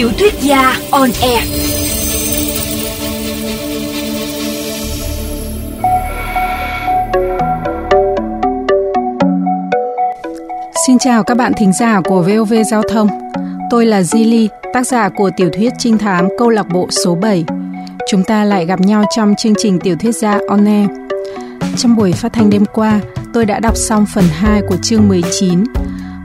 Tiểu 0.00 0.10
thuyết 0.18 0.34
gia 0.40 0.76
on 0.90 1.10
air. 1.22 1.44
Xin 10.86 10.98
chào 10.98 11.24
các 11.24 11.36
bạn 11.36 11.52
thính 11.58 11.72
giả 11.80 12.00
của 12.04 12.22
VOV 12.22 12.54
Giao 12.70 12.82
thông. 12.90 13.08
Tôi 13.70 13.86
là 13.86 14.00
Zili, 14.00 14.48
tác 14.72 14.86
giả 14.86 15.08
của 15.08 15.30
tiểu 15.36 15.50
thuyết 15.52 15.72
trinh 15.78 15.98
thám 15.98 16.28
câu 16.38 16.48
lạc 16.48 16.66
bộ 16.68 16.88
số 17.04 17.14
7. 17.14 17.44
Chúng 18.10 18.24
ta 18.24 18.44
lại 18.44 18.66
gặp 18.66 18.80
nhau 18.80 19.04
trong 19.16 19.34
chương 19.38 19.54
trình 19.58 19.78
tiểu 19.78 19.96
thuyết 20.00 20.12
gia 20.12 20.38
on 20.48 20.64
air. 20.64 20.90
Trong 21.76 21.96
buổi 21.96 22.12
phát 22.12 22.32
thanh 22.32 22.50
đêm 22.50 22.64
qua, 22.72 23.00
tôi 23.34 23.46
đã 23.46 23.60
đọc 23.60 23.76
xong 23.76 24.06
phần 24.14 24.24
2 24.32 24.62
của 24.68 24.76
chương 24.82 25.08
19. 25.08 25.64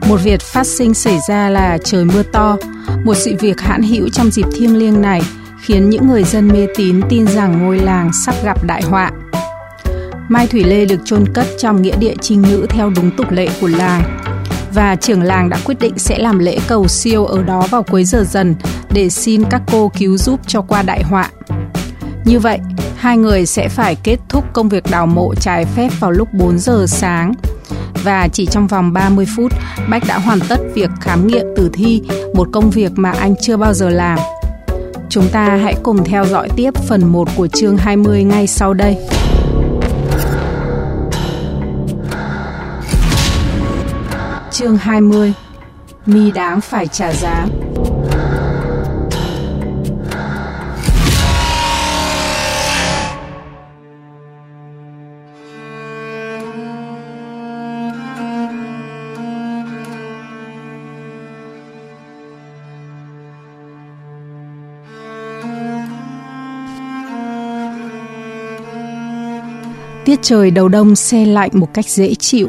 Một 0.08 0.20
việc 0.22 0.40
phát 0.40 0.66
sinh 0.66 0.94
xảy 0.94 1.18
ra 1.28 1.48
là 1.48 1.78
trời 1.84 2.04
mưa 2.04 2.22
to, 2.22 2.56
một 3.04 3.14
sự 3.14 3.36
việc 3.40 3.60
hãn 3.60 3.82
hữu 3.82 4.08
trong 4.08 4.30
dịp 4.30 4.46
thiêng 4.56 4.78
liêng 4.78 5.02
này 5.02 5.22
khiến 5.60 5.90
những 5.90 6.08
người 6.08 6.24
dân 6.24 6.48
mê 6.48 6.66
tín 6.76 7.00
tin 7.08 7.26
rằng 7.26 7.62
ngôi 7.62 7.78
làng 7.78 8.10
sắp 8.26 8.34
gặp 8.44 8.64
đại 8.64 8.82
họa. 8.82 9.10
Mai 10.28 10.46
Thủy 10.46 10.64
Lê 10.64 10.84
được 10.84 11.00
chôn 11.04 11.24
cất 11.34 11.46
trong 11.58 11.82
nghĩa 11.82 11.96
địa 11.96 12.14
trinh 12.20 12.42
nữ 12.42 12.66
theo 12.70 12.90
đúng 12.96 13.10
tục 13.16 13.30
lệ 13.30 13.48
của 13.60 13.66
làng 13.66 14.02
và 14.74 14.96
trưởng 14.96 15.22
làng 15.22 15.48
đã 15.48 15.58
quyết 15.64 15.78
định 15.80 15.98
sẽ 15.98 16.18
làm 16.18 16.38
lễ 16.38 16.58
cầu 16.68 16.88
siêu 16.88 17.24
ở 17.24 17.42
đó 17.42 17.66
vào 17.70 17.82
cuối 17.82 18.04
giờ 18.04 18.24
dần 18.24 18.54
để 18.90 19.08
xin 19.08 19.44
các 19.50 19.62
cô 19.72 19.92
cứu 19.98 20.16
giúp 20.16 20.40
cho 20.46 20.62
qua 20.62 20.82
đại 20.82 21.02
họa. 21.02 21.30
Như 22.24 22.38
vậy, 22.38 22.58
hai 22.96 23.16
người 23.16 23.46
sẽ 23.46 23.68
phải 23.68 23.96
kết 24.02 24.18
thúc 24.28 24.44
công 24.52 24.68
việc 24.68 24.84
đào 24.90 25.06
mộ 25.06 25.34
trái 25.34 25.64
phép 25.64 25.88
vào 26.00 26.10
lúc 26.10 26.28
4 26.32 26.58
giờ 26.58 26.84
sáng 26.88 27.32
và 28.06 28.28
chỉ 28.32 28.46
trong 28.46 28.66
vòng 28.66 28.92
30 28.92 29.26
phút, 29.36 29.52
Bách 29.90 30.02
đã 30.08 30.18
hoàn 30.18 30.38
tất 30.48 30.56
việc 30.74 30.90
khám 31.00 31.26
nghiệm 31.26 31.46
tử 31.56 31.70
thi, 31.72 32.02
một 32.34 32.48
công 32.52 32.70
việc 32.70 32.92
mà 32.96 33.10
anh 33.10 33.34
chưa 33.40 33.56
bao 33.56 33.74
giờ 33.74 33.88
làm. 33.88 34.18
Chúng 35.08 35.28
ta 35.32 35.56
hãy 35.62 35.74
cùng 35.82 36.04
theo 36.04 36.24
dõi 36.24 36.48
tiếp 36.56 36.74
phần 36.88 37.04
1 37.04 37.28
của 37.36 37.46
chương 37.46 37.76
20 37.76 38.24
ngay 38.24 38.46
sau 38.46 38.74
đây. 38.74 38.96
Chương 44.50 44.76
20 44.76 45.32
Mi 46.06 46.30
đáng 46.30 46.60
phải 46.60 46.86
trả 46.86 47.12
giá 47.12 47.46
Tiết 70.06 70.22
trời 70.22 70.50
đầu 70.50 70.68
đông 70.68 70.96
xe 70.96 71.26
lạnh 71.26 71.50
một 71.52 71.74
cách 71.74 71.88
dễ 71.88 72.14
chịu. 72.14 72.48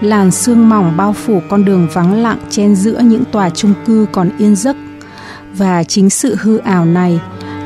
Làn 0.00 0.30
sương 0.30 0.68
mỏng 0.68 0.96
bao 0.96 1.12
phủ 1.12 1.40
con 1.48 1.64
đường 1.64 1.88
vắng 1.92 2.22
lặng 2.22 2.38
chen 2.50 2.76
giữa 2.76 3.00
những 3.00 3.24
tòa 3.32 3.50
chung 3.50 3.74
cư 3.86 4.06
còn 4.12 4.30
yên 4.38 4.56
giấc. 4.56 4.76
Và 5.56 5.84
chính 5.84 6.10
sự 6.10 6.36
hư 6.40 6.58
ảo 6.58 6.84
này 6.84 7.20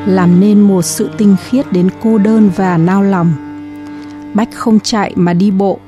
làm 0.05 0.39
nên 0.39 0.61
một 0.61 0.81
sự 0.81 1.09
tinh 1.17 1.35
khiết 1.49 1.71
đến 1.71 1.89
cô 2.01 2.17
đơn 2.17 2.49
và 2.55 2.77
nao 2.77 3.03
lòng. 3.03 3.33
Bách 4.33 4.49
không 4.53 4.79
chạy 4.79 5.13
mà 5.15 5.33
đi 5.33 5.51
bộ. 5.51 5.79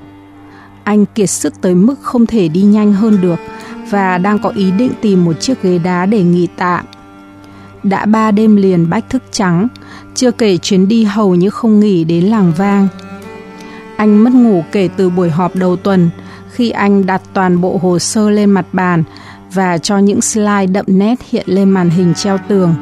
Anh 0.83 1.05
kiệt 1.05 1.29
sức 1.29 1.61
tới 1.61 1.75
mức 1.75 1.95
không 2.01 2.25
thể 2.25 2.47
đi 2.47 2.61
nhanh 2.61 2.93
hơn 2.93 3.21
được 3.21 3.39
và 3.89 4.17
đang 4.17 4.39
có 4.39 4.49
ý 4.49 4.71
định 4.71 4.91
tìm 5.01 5.25
một 5.25 5.41
chiếc 5.41 5.63
ghế 5.63 5.77
đá 5.77 6.05
để 6.05 6.23
nghỉ 6.23 6.47
tạm. 6.57 6.85
Đã 7.83 8.05
ba 8.05 8.31
đêm 8.31 8.55
liền 8.55 8.89
Bách 8.89 9.09
thức 9.09 9.23
trắng, 9.31 9.67
chưa 10.15 10.31
kể 10.31 10.57
chuyến 10.57 10.87
đi 10.87 11.03
hầu 11.03 11.35
như 11.35 11.49
không 11.49 11.79
nghỉ 11.79 12.03
đến 12.03 12.25
làng 12.25 12.53
vang. 12.57 12.87
Anh 13.99 14.23
mất 14.23 14.33
ngủ 14.33 14.63
kể 14.71 14.89
từ 14.97 15.09
buổi 15.09 15.29
họp 15.29 15.55
đầu 15.55 15.75
tuần 15.75 16.09
khi 16.51 16.69
anh 16.69 17.05
đặt 17.05 17.21
toàn 17.33 17.61
bộ 17.61 17.79
hồ 17.81 17.99
sơ 17.99 18.29
lên 18.29 18.51
mặt 18.51 18.65
bàn 18.73 19.03
và 19.53 19.77
cho 19.77 19.97
những 19.97 20.21
slide 20.21 20.65
đậm 20.65 20.85
nét 20.87 21.15
hiện 21.29 21.45
lên 21.47 21.69
màn 21.69 21.89
hình 21.89 22.13
treo 22.13 22.37
tường. 22.47 22.75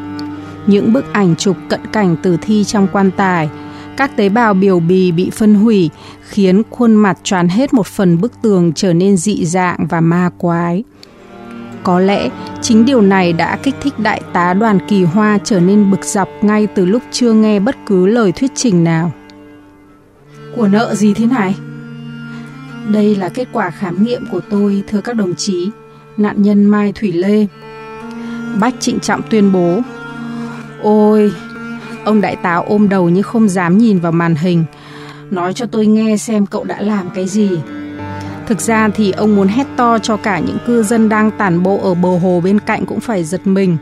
Những 0.68 0.94
bức 0.94 1.14
ảnh 1.14 1.36
chụp 1.36 1.58
cận 1.70 1.80
cảnh 1.94 2.16
tử 2.24 2.38
thi 2.42 2.64
trong 2.64 2.88
quan 2.92 3.12
tài, 3.18 3.50
các 3.98 4.18
tế 4.18 4.30
bào 4.30 4.54
biểu 4.54 4.80
bì 4.80 5.12
bị 5.12 5.30
phân 5.30 5.56
hủy 5.56 5.90
khiến 6.22 6.62
khuôn 6.70 6.96
mặt 6.96 7.18
choán 7.24 7.50
hết 7.50 7.74
một 7.74 7.88
phần 7.88 8.22
bức 8.22 8.32
tường 8.42 8.74
trở 8.76 8.94
nên 8.94 9.18
dị 9.18 9.46
dạng 9.46 9.88
và 9.90 10.02
ma 10.02 10.30
quái. 10.38 10.84
Có 11.84 12.00
lẽ 12.00 12.30
chính 12.62 12.86
điều 12.86 13.02
này 13.02 13.34
đã 13.34 13.58
kích 13.64 13.76
thích 13.82 14.00
đại 14.00 14.22
tá 14.34 14.54
đoàn 14.54 14.80
kỳ 14.88 15.04
hoa 15.04 15.38
trở 15.44 15.60
nên 15.60 15.92
bực 15.92 16.04
dọc 16.04 16.30
ngay 16.42 16.68
từ 16.68 16.86
lúc 16.86 17.02
chưa 17.12 17.34
nghe 17.34 17.60
bất 17.60 17.76
cứ 17.86 18.06
lời 18.06 18.32
thuyết 18.32 18.52
trình 18.56 18.84
nào. 18.84 19.12
Của 20.58 20.68
nợ 20.68 20.96
gì 20.96 21.14
thế 21.14 21.26
này? 21.26 21.56
Đây 22.92 23.16
là 23.16 23.30
kết 23.30 23.48
quả 23.52 23.70
khám 23.70 24.04
nghiệm 24.04 24.26
của 24.32 24.42
tôi, 24.50 24.84
thưa 24.88 25.02
các 25.02 25.16
đồng 25.16 25.36
chí, 25.36 25.70
nạn 26.18 26.42
nhân 26.42 26.66
Mai 26.66 26.92
Thủy 26.92 27.12
Lê. 27.12 27.48
Bách 28.60 28.74
trịnh 28.80 29.00
trọng 29.00 29.22
tuyên 29.30 29.52
bố. 29.52 29.80
Ôi, 30.82 31.32
ông 32.06 32.22
đại 32.22 32.36
tá 32.36 32.56
ôm 32.56 32.90
đầu 32.90 33.10
như 33.10 33.22
không 33.22 33.50
dám 33.50 33.78
nhìn 33.78 34.00
vào 34.00 34.12
màn 34.12 34.36
hình. 34.36 34.64
Nói 35.32 35.54
cho 35.54 35.66
tôi 35.66 35.86
nghe 35.86 36.18
xem 36.18 36.46
cậu 36.46 36.64
đã 36.64 36.82
làm 36.82 37.10
cái 37.16 37.28
gì. 37.28 37.50
Thực 38.48 38.62
ra 38.62 38.90
thì 38.96 39.12
ông 39.12 39.36
muốn 39.36 39.48
hét 39.48 39.68
to 39.76 40.00
cho 40.00 40.18
cả 40.18 40.40
những 40.40 40.58
cư 40.68 40.84
dân 40.84 41.10
đang 41.10 41.32
tản 41.32 41.64
bộ 41.64 41.80
ở 41.84 41.94
bờ 41.94 42.18
hồ 42.18 42.42
bên 42.44 42.60
cạnh 42.60 42.86
cũng 42.86 43.00
phải 43.00 43.24
giật 43.24 43.48
mình. 43.48 43.78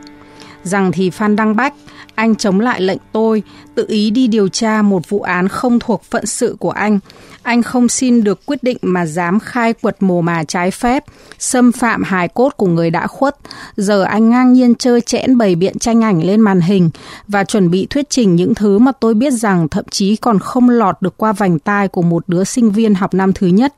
Rằng 0.62 0.92
thì 0.92 1.10
Phan 1.10 1.36
Đăng 1.36 1.56
Bách, 1.56 1.74
anh 2.16 2.36
chống 2.36 2.60
lại 2.60 2.80
lệnh 2.80 2.98
tôi, 3.12 3.42
tự 3.74 3.84
ý 3.88 4.10
đi 4.10 4.26
điều 4.26 4.48
tra 4.48 4.82
một 4.82 5.08
vụ 5.08 5.20
án 5.20 5.48
không 5.48 5.78
thuộc 5.78 6.02
phận 6.10 6.26
sự 6.26 6.56
của 6.58 6.70
anh. 6.70 6.98
Anh 7.42 7.62
không 7.62 7.88
xin 7.88 8.24
được 8.24 8.46
quyết 8.46 8.62
định 8.62 8.76
mà 8.82 9.06
dám 9.06 9.40
khai 9.40 9.72
quật 9.72 10.02
mồ 10.02 10.20
mà 10.20 10.44
trái 10.44 10.70
phép, 10.70 11.04
xâm 11.38 11.72
phạm 11.72 12.02
hài 12.02 12.28
cốt 12.28 12.50
của 12.56 12.66
người 12.66 12.90
đã 12.90 13.06
khuất. 13.06 13.36
Giờ 13.76 14.02
anh 14.02 14.30
ngang 14.30 14.52
nhiên 14.52 14.74
chơi 14.74 15.00
chẽn 15.00 15.38
bày 15.38 15.54
biện 15.54 15.78
tranh 15.78 16.04
ảnh 16.04 16.24
lên 16.24 16.40
màn 16.40 16.60
hình 16.60 16.90
và 17.28 17.44
chuẩn 17.44 17.70
bị 17.70 17.86
thuyết 17.90 18.10
trình 18.10 18.36
những 18.36 18.54
thứ 18.54 18.78
mà 18.78 18.92
tôi 18.92 19.14
biết 19.14 19.32
rằng 19.32 19.68
thậm 19.68 19.84
chí 19.90 20.16
còn 20.16 20.38
không 20.38 20.70
lọt 20.70 21.02
được 21.02 21.16
qua 21.16 21.32
vành 21.32 21.58
tai 21.58 21.88
của 21.88 22.02
một 22.02 22.28
đứa 22.28 22.44
sinh 22.44 22.70
viên 22.70 22.94
học 22.94 23.14
năm 23.14 23.32
thứ 23.32 23.46
nhất 23.46 23.74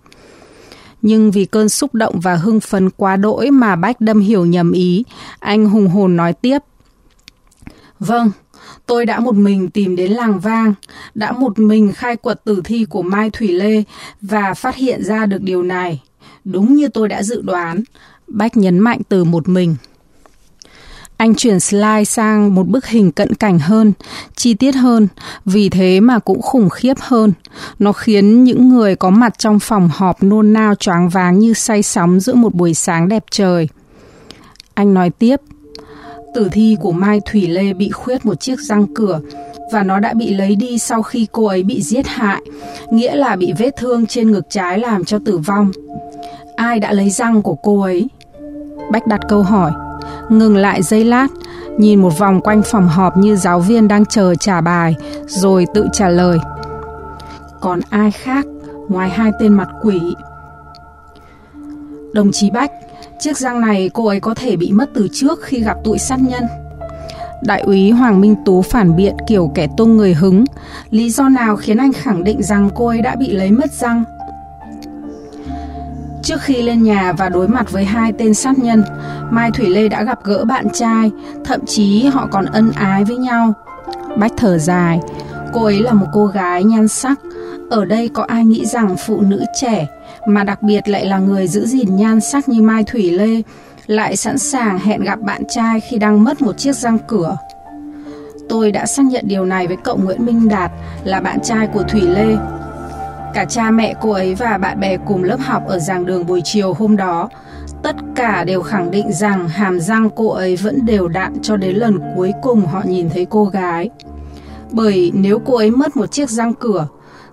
nhưng 1.03 1.31
vì 1.31 1.44
cơn 1.44 1.69
xúc 1.69 1.94
động 1.94 2.20
và 2.20 2.34
hưng 2.34 2.60
phấn 2.60 2.91
quá 2.91 3.16
đỗi 3.16 3.50
mà 3.50 3.76
Bách 3.76 4.00
đâm 4.00 4.20
hiểu 4.20 4.44
nhầm 4.47 4.72
ý, 4.72 5.05
anh 5.38 5.66
hùng 5.66 5.88
hồn 5.88 6.16
nói 6.16 6.32
tiếp. 6.32 6.59
Vâng, 8.00 8.31
tôi 8.86 9.06
đã 9.06 9.20
một 9.20 9.34
mình 9.34 9.70
tìm 9.70 9.97
đến 9.97 10.12
làng 10.12 10.41
vang, 10.41 10.75
đã 11.14 11.32
một 11.32 11.59
mình 11.59 11.92
khai 11.92 12.16
quật 12.16 12.44
tử 12.44 12.60
thi 12.64 12.84
của 12.84 13.03
Mai 13.03 13.31
Thủy 13.31 13.48
Lê 13.48 13.82
và 14.20 14.54
phát 14.54 14.76
hiện 14.76 15.04
ra 15.04 15.26
được 15.26 15.42
điều 15.42 15.62
này. 15.62 16.03
Đúng 16.44 16.75
như 16.75 16.88
tôi 16.88 17.08
đã 17.08 17.22
dự 17.22 17.42
đoán, 17.42 17.82
Bách 18.28 18.56
nhấn 18.56 18.78
mạnh 18.78 19.00
từ 19.08 19.25
một 19.25 19.48
mình. 19.48 19.76
Anh 21.16 21.34
chuyển 21.34 21.60
slide 21.60 22.04
sang 22.04 22.54
một 22.54 22.69
bức 22.69 22.87
hình 22.87 23.12
cận 23.12 23.34
cảnh 23.34 23.58
hơn, 23.58 23.92
chi 24.34 24.54
tiết 24.54 24.75
hơn, 24.75 25.08
vì 25.44 25.69
thế 25.69 26.00
mà 26.00 26.19
cũng 26.19 26.42
khủng 26.42 26.69
khiếp 26.70 26.94
hơn. 27.00 27.32
Nó 27.78 27.92
khiến 27.92 28.44
những 28.44 28.69
người 28.69 28.97
có 28.97 29.10
mặt 29.10 29.38
trong 29.38 29.58
phòng 29.58 29.91
họp 29.92 30.22
nôn 30.22 30.53
nao 30.53 30.75
choáng 30.75 31.08
váng 31.08 31.38
như 31.38 31.54
say 31.54 31.82
sóng 31.82 32.20
giữa 32.20 32.34
một 32.34 32.54
buổi 32.54 32.75
sáng 32.75 33.08
đẹp 33.08 33.25
trời. 33.31 33.69
Anh 34.75 34.94
nói 34.94 35.10
tiếp, 35.10 35.41
tử 36.38 36.49
thi 36.53 36.76
của 36.81 36.93
Mai 36.93 37.21
Thủy 37.25 37.47
Lê 37.47 37.72
bị 37.72 37.91
khuyết 37.91 38.26
một 38.26 38.40
chiếc 38.40 38.61
răng 38.61 38.87
cửa 38.94 39.20
và 39.73 39.82
nó 39.82 40.00
đã 40.00 40.14
bị 40.14 40.35
lấy 40.35 40.56
đi 40.56 40.79
sau 40.79 41.02
khi 41.02 41.26
cô 41.32 41.46
ấy 41.46 41.62
bị 41.62 41.82
giết 41.82 42.06
hại, 42.06 42.43
nghĩa 42.90 43.17
là 43.17 43.37
bị 43.37 43.52
vết 43.58 43.76
thương 43.76 44.06
trên 44.06 44.32
ngực 44.32 44.46
trái 44.50 44.79
làm 44.79 45.05
cho 45.05 45.19
tử 45.25 45.38
vong. 45.38 45.70
Ai 46.56 46.81
đã 46.81 46.93
lấy 46.93 47.11
răng 47.11 47.43
của 47.43 47.55
cô 47.55 47.81
ấy? 47.81 48.08
Bách 48.93 49.06
đặt 49.06 49.20
câu 49.29 49.43
hỏi 49.43 49.73
ngừng 50.29 50.56
lại 50.56 50.82
giây 50.82 51.05
lát, 51.05 51.26
nhìn 51.79 52.02
một 52.02 52.19
vòng 52.19 52.40
quanh 52.40 52.62
phòng 52.62 52.88
họp 52.88 53.17
như 53.17 53.37
giáo 53.37 53.61
viên 53.61 53.88
đang 53.88 54.06
chờ 54.06 54.35
trả 54.35 54.61
bài, 54.61 54.96
rồi 55.26 55.67
tự 55.75 55.87
trả 55.93 56.08
lời. 56.08 56.38
Còn 57.61 57.81
ai 57.90 58.11
khác 58.11 58.46
ngoài 58.88 59.08
hai 59.08 59.31
tên 59.40 59.52
mặt 59.52 59.69
quỷ? 59.82 60.00
Đồng 62.12 62.32
chí 62.32 62.50
Bách, 62.50 62.70
chiếc 63.19 63.39
răng 63.39 63.61
này 63.61 63.91
cô 63.95 64.06
ấy 64.06 64.21
có 64.21 64.35
thể 64.35 64.56
bị 64.56 64.73
mất 64.73 64.91
từ 64.95 65.09
trước 65.12 65.43
khi 65.43 65.61
gặp 65.61 65.77
tụi 65.85 65.99
sát 65.99 66.19
nhân. 66.21 66.43
Đại 67.43 67.61
úy 67.61 67.91
Hoàng 67.91 68.21
Minh 68.21 68.37
Tú 68.45 68.62
phản 68.62 68.97
biện 68.97 69.17
kiểu 69.27 69.53
kẻ 69.55 69.69
tung 69.77 69.97
người 69.97 70.15
hứng. 70.15 70.45
Lý 70.91 71.11
do 71.11 71.29
nào 71.29 71.56
khiến 71.56 71.77
anh 71.77 71.93
khẳng 71.93 72.25
định 72.25 72.43
rằng 72.43 72.71
cô 72.75 72.87
ấy 72.87 73.03
đã 73.03 73.17
bị 73.17 73.31
lấy 73.31 73.50
mất 73.50 73.73
răng? 73.73 74.05
Trước 76.23 76.41
khi 76.41 76.62
lên 76.62 76.83
nhà 76.83 77.12
và 77.12 77.29
đối 77.29 77.49
mặt 77.49 77.73
với 77.73 77.85
hai 77.85 78.12
tên 78.12 78.35
sát 78.35 78.59
nhân, 78.59 78.85
Mai 79.31 79.50
Thủy 79.50 79.69
Lê 79.69 79.89
đã 79.89 80.03
gặp 80.03 80.19
gỡ 80.25 80.45
bạn 80.45 80.67
trai, 80.73 81.11
thậm 81.45 81.61
chí 81.67 82.06
họ 82.06 82.29
còn 82.31 82.47
ân 82.47 82.71
ái 82.71 83.05
với 83.05 83.17
nhau. 83.17 83.53
Bách 84.17 84.33
thở 84.37 84.59
dài, 84.59 85.00
cô 85.53 85.65
ấy 85.65 85.81
là 85.81 85.93
một 85.93 86.06
cô 86.12 86.27
gái 86.27 86.65
nhan 86.65 86.89
sắc. 86.89 87.19
Ở 87.71 87.85
đây 87.85 88.09
có 88.09 88.23
ai 88.23 88.45
nghĩ 88.45 88.67
rằng 88.67 88.97
phụ 89.06 89.21
nữ 89.21 89.45
trẻ, 89.61 89.87
mà 90.26 90.44
đặc 90.44 90.62
biệt 90.62 90.88
lại 90.88 91.06
là 91.06 91.19
người 91.19 91.49
giữ 91.49 91.67
gìn 91.67 91.97
nhan 91.97 92.20
sắc 92.20 92.49
như 92.49 92.62
Mai 92.62 92.85
Thủy 92.85 93.11
Lê, 93.11 93.43
lại 93.87 94.17
sẵn 94.17 94.38
sàng 94.38 94.79
hẹn 94.79 95.03
gặp 95.03 95.20
bạn 95.20 95.43
trai 95.49 95.81
khi 95.81 95.99
đang 95.99 96.25
mất 96.25 96.43
một 96.43 96.59
chiếc 96.59 96.76
răng 96.76 96.99
cửa. 97.06 97.37
Tôi 98.49 98.73
đã 98.73 98.87
xác 98.87 99.03
nhận 99.06 99.25
điều 99.29 99.44
này 99.44 99.67
với 99.67 99.76
cậu 99.85 99.97
Nguyễn 99.97 100.26
Minh 100.26 100.49
Đạt 100.49 100.70
là 101.05 101.20
bạn 101.20 101.41
trai 101.41 101.67
của 101.67 101.82
Thủy 101.82 102.00
Lê. 102.00 102.37
Cả 103.35 103.44
cha 103.44 103.70
mẹ 103.70 103.94
cô 104.00 104.11
ấy 104.11 104.35
và 104.35 104.59
bạn 104.59 104.81
bè 104.81 104.97
cùng 104.97 105.25
lớp 105.25 105.41
học 105.41 105.62
ở 105.67 105.79
giảng 105.79 106.06
đường 106.06 106.26
buổi 106.26 106.41
chiều 106.44 106.75
hôm 106.75 106.97
đó 106.97 107.29
tất 107.82 107.97
cả 108.14 108.44
đều 108.44 108.62
khẳng 108.62 108.91
định 108.91 109.12
rằng 109.12 109.49
hàm 109.49 109.81
răng 109.81 110.11
cô 110.17 110.29
ấy 110.29 110.56
vẫn 110.56 110.87
đều 110.87 111.09
đặn 111.09 111.43
cho 111.43 111.56
đến 111.56 111.76
lần 111.76 112.00
cuối 112.17 112.32
cùng 112.43 112.67
họ 112.67 112.82
nhìn 112.87 113.11
thấy 113.11 113.26
cô 113.31 113.44
gái. 113.44 113.91
Bởi 114.71 115.12
nếu 115.14 115.38
cô 115.38 115.56
ấy 115.56 115.71
mất 115.71 115.97
một 115.97 116.12
chiếc 116.12 116.31
răng 116.31 116.55
cửa 116.55 116.88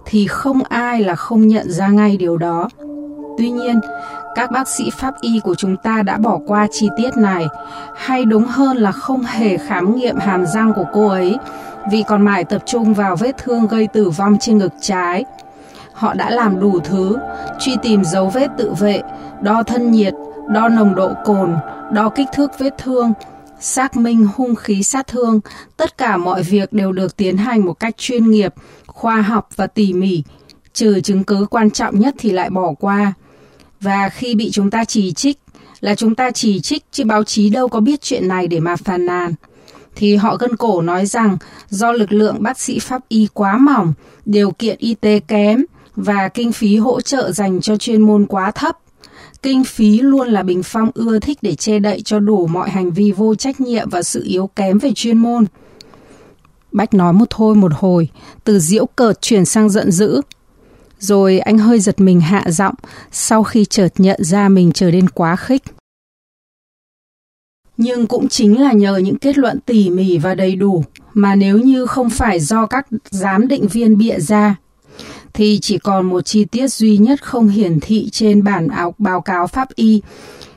thì 0.06 0.28
không 0.28 0.64
ai 0.70 1.02
là 1.02 1.16
không 1.16 1.48
nhận 1.48 1.72
ra 1.72 1.88
ngay 1.88 2.18
điều 2.18 2.38
đó. 2.38 2.70
Tuy 3.38 3.50
nhiên, 3.50 3.80
các 4.36 4.52
bác 4.52 4.68
sĩ 4.68 4.90
pháp 4.90 5.14
y 5.22 5.40
của 5.44 5.56
chúng 5.56 5.78
ta 5.78 6.02
đã 6.02 6.18
bỏ 6.18 6.40
qua 6.48 6.68
chi 6.72 6.90
tiết 6.98 7.18
này, 7.18 7.48
hay 7.96 8.26
đúng 8.26 8.46
hơn 8.46 8.78
là 8.78 8.92
không 8.92 9.24
hề 9.24 9.58
khám 9.58 9.96
nghiệm 9.96 10.18
hàm 10.18 10.46
răng 10.46 10.74
của 10.74 10.86
cô 10.94 11.08
ấy, 11.08 11.38
vì 11.92 12.04
còn 12.08 12.22
mãi 12.22 12.44
tập 12.44 12.62
trung 12.66 12.94
vào 12.94 13.16
vết 13.16 13.38
thương 13.38 13.68
gây 13.68 13.88
tử 13.88 14.10
vong 14.10 14.38
trên 14.40 14.58
ngực 14.58 14.74
trái. 14.82 15.26
Họ 15.94 16.14
đã 16.14 16.30
làm 16.30 16.60
đủ 16.60 16.80
thứ, 16.80 17.18
truy 17.60 17.76
tìm 17.82 18.04
dấu 18.04 18.30
vết 18.30 18.48
tự 18.58 18.74
vệ, 18.74 19.02
đo 19.42 19.64
thân 19.64 19.92
nhiệt, 19.92 20.14
đo 20.48 20.70
nồng 20.70 20.96
độ 20.96 21.12
cồn, 21.26 21.56
đo 21.92 22.10
kích 22.10 22.28
thước 22.34 22.60
vết 22.60 22.78
thương, 22.78 23.14
xác 23.66 23.98
minh 23.98 24.28
hung 24.36 24.56
khí 24.56 24.84
sát 24.84 25.08
thương, 25.08 25.40
tất 25.78 25.98
cả 25.98 26.18
mọi 26.18 26.44
việc 26.44 26.74
đều 26.74 26.92
được 26.92 27.18
tiến 27.18 27.38
hành 27.38 27.66
một 27.66 27.74
cách 27.74 27.98
chuyên 27.98 28.32
nghiệp, 28.32 28.54
khoa 28.88 29.22
học 29.22 29.50
và 29.56 29.68
tỉ 29.68 29.94
mỉ, 29.94 30.24
trừ 30.74 31.02
chứng 31.02 31.24
cứ 31.24 31.46
quan 31.50 31.72
trọng 31.72 32.00
nhất 32.00 32.16
thì 32.18 32.32
lại 32.32 32.50
bỏ 32.50 32.74
qua. 32.80 33.14
Và 33.82 34.10
khi 34.10 34.36
bị 34.36 34.52
chúng 34.52 34.72
ta 34.72 34.86
chỉ 34.86 35.12
trích, 35.12 35.40
là 35.80 35.96
chúng 35.96 36.16
ta 36.16 36.32
chỉ 36.32 36.60
trích 36.60 36.84
chứ 36.92 37.04
báo 37.04 37.24
chí 37.24 37.50
đâu 37.50 37.68
có 37.68 37.80
biết 37.80 38.02
chuyện 38.02 38.28
này 38.28 38.48
để 38.48 38.60
mà 38.60 38.76
phàn 38.76 39.06
nàn. 39.06 39.34
Thì 39.96 40.16
họ 40.16 40.36
gân 40.36 40.56
cổ 40.56 40.82
nói 40.82 41.06
rằng 41.06 41.38
do 41.70 41.92
lực 41.92 42.12
lượng 42.12 42.36
bác 42.40 42.60
sĩ 42.60 42.80
pháp 42.80 43.02
y 43.10 43.28
quá 43.34 43.58
mỏng, 43.58 43.94
điều 44.26 44.52
kiện 44.52 44.76
y 44.80 44.96
tế 44.96 45.20
kém 45.20 45.66
và 45.96 46.30
kinh 46.30 46.52
phí 46.52 46.78
hỗ 46.78 47.02
trợ 47.02 47.32
dành 47.32 47.62
cho 47.62 47.78
chuyên 47.78 48.02
môn 48.02 48.26
quá 48.26 48.52
thấp, 48.52 48.78
Kinh 49.46 49.64
phí 49.64 50.00
luôn 50.00 50.28
là 50.28 50.44
bình 50.44 50.64
phong 50.64 50.92
ưa 50.94 51.20
thích 51.20 51.38
để 51.42 51.56
che 51.56 51.80
đậy 51.80 52.02
cho 52.02 52.20
đủ 52.20 52.48
mọi 52.48 52.70
hành 52.70 52.92
vi 52.92 53.12
vô 53.12 53.36
trách 53.36 53.62
nhiệm 53.62 53.90
và 53.90 54.04
sự 54.04 54.24
yếu 54.24 54.48
kém 54.48 54.80
về 54.80 54.92
chuyên 54.96 55.18
môn. 55.18 55.46
Bách 56.72 56.94
nói 56.94 57.14
một 57.14 57.26
thôi 57.30 57.56
một 57.56 57.72
hồi, 57.76 58.10
từ 58.44 58.60
diễu 58.60 58.86
cợt 58.86 59.22
chuyển 59.22 59.46
sang 59.46 59.70
giận 59.70 59.92
dữ. 59.92 60.22
Rồi 61.00 61.40
anh 61.40 61.58
hơi 61.58 61.80
giật 61.80 62.00
mình 62.00 62.22
hạ 62.22 62.44
giọng 62.48 62.76
sau 63.12 63.44
khi 63.44 63.66
chợt 63.66 63.90
nhận 63.98 64.24
ra 64.24 64.50
mình 64.50 64.72
trở 64.72 64.92
nên 64.92 65.10
quá 65.10 65.36
khích. 65.36 65.64
Nhưng 67.78 68.08
cũng 68.08 68.30
chính 68.30 68.62
là 68.62 68.72
nhờ 68.72 68.98
những 68.98 69.20
kết 69.20 69.38
luận 69.38 69.60
tỉ 69.66 69.90
mỉ 69.90 70.18
và 70.18 70.36
đầy 70.36 70.56
đủ 70.56 70.84
mà 71.14 71.36
nếu 71.36 71.58
như 71.58 71.86
không 71.86 72.10
phải 72.10 72.40
do 72.40 72.66
các 72.66 72.88
giám 73.10 73.48
định 73.48 73.68
viên 73.68 73.98
bịa 73.98 74.20
ra 74.20 74.56
thì 75.36 75.60
chỉ 75.62 75.78
còn 75.78 76.06
một 76.06 76.22
chi 76.22 76.46
tiết 76.46 76.68
duy 76.68 76.98
nhất 76.98 77.24
không 77.24 77.48
hiển 77.48 77.80
thị 77.80 78.10
trên 78.12 78.44
bản 78.44 78.68
áo 78.68 78.96
báo 78.98 79.22
cáo 79.22 79.48
pháp 79.48 79.76
y, 79.76 80.02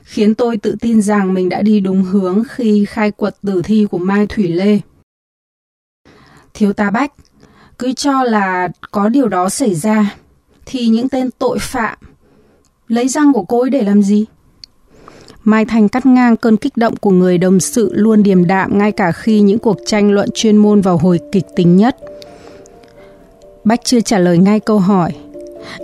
khiến 0.03 0.35
tôi 0.35 0.57
tự 0.57 0.75
tin 0.81 1.01
rằng 1.01 1.33
mình 1.33 1.49
đã 1.49 1.61
đi 1.61 1.79
đúng 1.79 2.03
hướng 2.03 2.43
khi 2.49 2.85
khai 2.85 3.11
quật 3.11 3.35
tử 3.45 3.61
thi 3.61 3.87
của 3.91 3.97
Mai 3.97 4.27
Thủy 4.27 4.47
Lê. 4.47 4.79
Thiếu 6.53 6.73
tá 6.73 6.91
Bách, 6.91 7.13
cứ 7.79 7.93
cho 7.93 8.23
là 8.23 8.69
có 8.91 9.09
điều 9.09 9.27
đó 9.27 9.49
xảy 9.49 9.75
ra, 9.75 10.15
thì 10.65 10.87
những 10.87 11.09
tên 11.09 11.29
tội 11.39 11.57
phạm 11.61 11.97
lấy 12.87 13.07
răng 13.07 13.33
của 13.33 13.43
cô 13.43 13.61
ấy 13.61 13.69
để 13.69 13.81
làm 13.81 14.03
gì? 14.03 14.25
Mai 15.43 15.65
Thành 15.65 15.89
cắt 15.89 16.05
ngang 16.05 16.37
cơn 16.37 16.57
kích 16.57 16.77
động 16.77 16.95
của 16.95 17.11
người 17.11 17.37
đồng 17.37 17.59
sự 17.59 17.89
luôn 17.93 18.23
điềm 18.23 18.47
đạm 18.47 18.77
ngay 18.77 18.91
cả 18.91 19.11
khi 19.11 19.41
những 19.41 19.59
cuộc 19.59 19.77
tranh 19.85 20.11
luận 20.11 20.29
chuyên 20.33 20.57
môn 20.57 20.81
vào 20.81 20.97
hồi 20.97 21.19
kịch 21.31 21.45
tính 21.55 21.77
nhất– 21.77 21.97
Bách 23.63 23.79
chưa 23.83 23.99
trả 23.99 24.19
lời 24.19 24.37
ngay 24.37 24.59
câu 24.59 24.79
hỏi. 24.79 25.11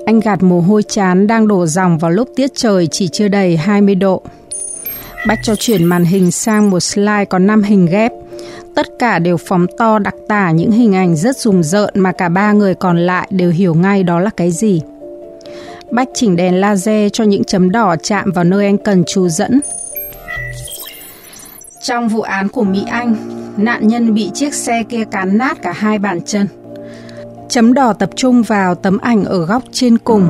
Anh 0.06 0.20
gạt 0.20 0.44
mồ 0.44 0.62
hôi 0.62 0.84
chán 0.84 1.28
đang 1.28 1.48
đổ 1.48 1.66
dòng 1.66 1.98
vào 1.98 2.12
lúc 2.12 2.30
tiết 2.36 2.52
trời 2.56 2.88
chỉ 2.88 3.08
chưa 3.08 3.28
đầy 3.28 3.58
20 3.58 3.96
độ. 3.96 4.22
Bách 5.28 5.40
cho 5.44 5.56
chuyển 5.56 5.84
màn 5.84 6.06
hình 6.06 6.32
sang 6.32 6.70
một 6.70 6.80
slide 6.80 7.26
có 7.26 7.40
5 7.40 7.64
hình 7.64 7.86
ghép. 7.86 8.12
Tất 8.76 8.88
cả 9.00 9.20
đều 9.20 9.38
phóng 9.38 9.66
to 9.78 10.00
đặc 10.00 10.16
tả 10.28 10.52
những 10.52 10.72
hình 10.72 10.96
ảnh 10.96 11.16
rất 11.16 11.38
rùng 11.38 11.64
rợn 11.64 11.94
mà 11.96 12.12
cả 12.12 12.30
ba 12.30 12.52
người 12.52 12.76
còn 12.76 12.98
lại 12.98 13.28
đều 13.32 13.52
hiểu 13.52 13.74
ngay 13.74 14.04
đó 14.04 14.20
là 14.20 14.30
cái 14.30 14.52
gì. 14.52 14.82
Bách 15.92 16.08
chỉnh 16.14 16.36
đèn 16.36 16.62
laser 16.62 17.12
cho 17.14 17.24
những 17.24 17.44
chấm 17.44 17.72
đỏ 17.72 17.96
chạm 18.04 18.32
vào 18.32 18.44
nơi 18.44 18.66
anh 18.66 18.78
cần 18.78 19.04
chú 19.08 19.28
dẫn. 19.28 19.62
Trong 21.82 22.08
vụ 22.08 22.22
án 22.22 22.50
của 22.50 22.64
Mỹ 22.64 22.84
Anh, 22.88 23.16
nạn 23.58 23.88
nhân 23.88 24.14
bị 24.14 24.32
chiếc 24.34 24.54
xe 24.54 24.84
kia 24.90 25.04
cán 25.12 25.38
nát 25.38 25.58
cả 25.62 25.72
hai 25.72 26.00
bàn 26.00 26.22
chân. 26.26 26.48
Chấm 27.56 27.74
đỏ 27.74 27.94
tập 27.94 28.10
trung 28.16 28.44
vào 28.44 28.76
tấm 28.76 28.98
ảnh 28.98 29.26
ở 29.26 29.46
góc 29.46 29.64
trên 29.72 29.98
cùng. 29.98 30.30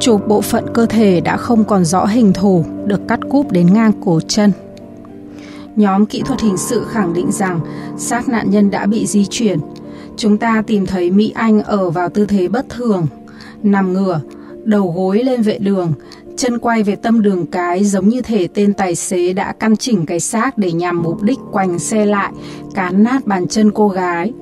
Chụp 0.00 0.28
bộ 0.28 0.40
phận 0.40 0.64
cơ 0.74 0.86
thể 0.86 1.20
đã 1.20 1.36
không 1.36 1.64
còn 1.64 1.84
rõ 1.84 2.06
hình 2.06 2.32
thù, 2.32 2.64
được 2.84 3.00
cắt 3.08 3.20
cúp 3.30 3.52
đến 3.52 3.72
ngang 3.72 3.92
cổ 4.04 4.20
chân. 4.28 4.52
Nhóm 5.76 6.06
kỹ 6.06 6.22
thuật 6.26 6.40
hình 6.40 6.56
sự 6.56 6.84
khẳng 6.90 7.12
định 7.12 7.32
rằng 7.32 7.60
xác 7.98 8.28
nạn 8.28 8.50
nhân 8.50 8.70
đã 8.70 8.86
bị 8.86 9.06
di 9.06 9.26
chuyển. 9.30 9.58
Chúng 10.16 10.38
ta 10.38 10.62
tìm 10.66 10.86
thấy 10.86 11.10
Mỹ 11.10 11.32
Anh 11.34 11.62
ở 11.62 11.90
vào 11.90 12.08
tư 12.08 12.26
thế 12.26 12.48
bất 12.48 12.68
thường, 12.68 13.06
nằm 13.62 13.92
ngửa, 13.92 14.20
đầu 14.64 14.92
gối 14.96 15.22
lên 15.24 15.42
vệ 15.42 15.58
đường, 15.58 15.92
chân 16.36 16.58
quay 16.58 16.82
về 16.82 16.96
tâm 16.96 17.22
đường 17.22 17.46
cái 17.46 17.84
giống 17.84 18.08
như 18.08 18.22
thể 18.22 18.48
tên 18.54 18.74
tài 18.74 18.94
xế 18.94 19.32
đã 19.32 19.52
căn 19.52 19.76
chỉnh 19.76 20.06
cái 20.06 20.20
xác 20.20 20.58
để 20.58 20.72
nhằm 20.72 21.02
mục 21.02 21.22
đích 21.22 21.38
quành 21.52 21.78
xe 21.78 22.06
lại, 22.06 22.32
cán 22.74 23.02
nát 23.04 23.26
bàn 23.26 23.48
chân 23.48 23.70
cô 23.70 23.88
gái. 23.88 24.32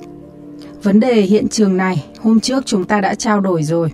Vấn 0.82 1.00
đề 1.00 1.14
hiện 1.14 1.48
trường 1.48 1.76
này, 1.76 2.04
hôm 2.20 2.40
trước 2.40 2.66
chúng 2.66 2.84
ta 2.84 3.00
đã 3.00 3.14
trao 3.14 3.40
đổi 3.40 3.62
rồi. 3.62 3.92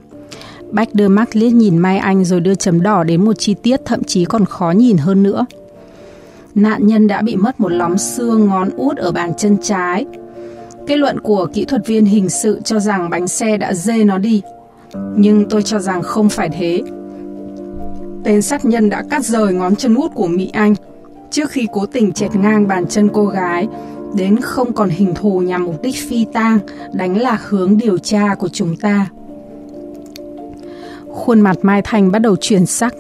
Bách 0.71 0.95
đưa 0.95 1.09
mắt 1.09 1.37
liếc 1.37 1.53
nhìn 1.53 1.79
Mai 1.79 1.99
Anh 1.99 2.25
rồi 2.25 2.41
đưa 2.41 2.55
chấm 2.55 2.83
đỏ 2.83 3.05
đến 3.05 3.25
một 3.25 3.33
chi 3.39 3.55
tiết 3.55 3.81
thậm 3.85 4.05
chí 4.05 4.25
còn 4.25 4.45
khó 4.45 4.71
nhìn 4.71 4.97
hơn 4.97 5.23
nữa. 5.23 5.47
Nạn 6.55 6.87
nhân 6.87 7.07
đã 7.07 7.23
bị 7.23 7.37
mất 7.37 7.61
một 7.61 7.69
lóng 7.69 7.99
xương 7.99 8.47
ngón 8.47 8.71
út 8.77 8.97
ở 8.97 9.13
bàn 9.13 9.33
chân 9.39 9.57
trái. 9.63 10.07
Kết 10.87 10.97
luận 10.97 11.21
của 11.21 11.47
kỹ 11.55 11.65
thuật 11.65 11.87
viên 11.87 12.05
hình 12.05 12.29
sự 12.29 12.61
cho 12.65 12.81
rằng 12.81 13.11
bánh 13.11 13.29
xe 13.29 13.57
đã 13.57 13.75
dê 13.75 14.05
nó 14.05 14.19
đi. 14.19 14.43
Nhưng 15.17 15.49
tôi 15.49 15.63
cho 15.63 15.79
rằng 15.79 16.03
không 16.03 16.29
phải 16.29 16.49
thế. 16.49 16.83
Tên 18.25 18.43
sát 18.43 18.65
nhân 18.65 18.91
đã 18.91 19.03
cắt 19.11 19.25
rời 19.25 19.55
ngón 19.55 19.77
chân 19.77 19.95
út 19.95 20.15
của 20.15 20.27
Mỹ 20.27 20.51
Anh 20.53 20.75
trước 21.31 21.51
khi 21.51 21.69
cố 21.73 21.87
tình 21.87 22.13
chẹt 22.13 22.35
ngang 22.35 22.69
bàn 22.69 22.87
chân 22.87 23.09
cô 23.13 23.27
gái 23.27 23.69
đến 24.15 24.41
không 24.41 24.73
còn 24.73 24.89
hình 24.89 25.15
thù 25.15 25.41
nhằm 25.41 25.65
mục 25.65 25.83
đích 25.83 25.95
phi 26.09 26.25
tang, 26.33 26.59
đánh 26.93 27.21
lạc 27.21 27.43
hướng 27.49 27.79
điều 27.79 27.99
tra 27.99 28.35
của 28.35 28.49
chúng 28.49 28.77
ta. 28.77 29.07
Khuôn 31.09 31.41
mặt 31.41 31.57
Mai 31.63 31.83
Thành 31.83 32.13
bắt 32.13 32.19
đầu 32.19 32.37
chuyển 32.41 32.67
sắc. 32.67 32.95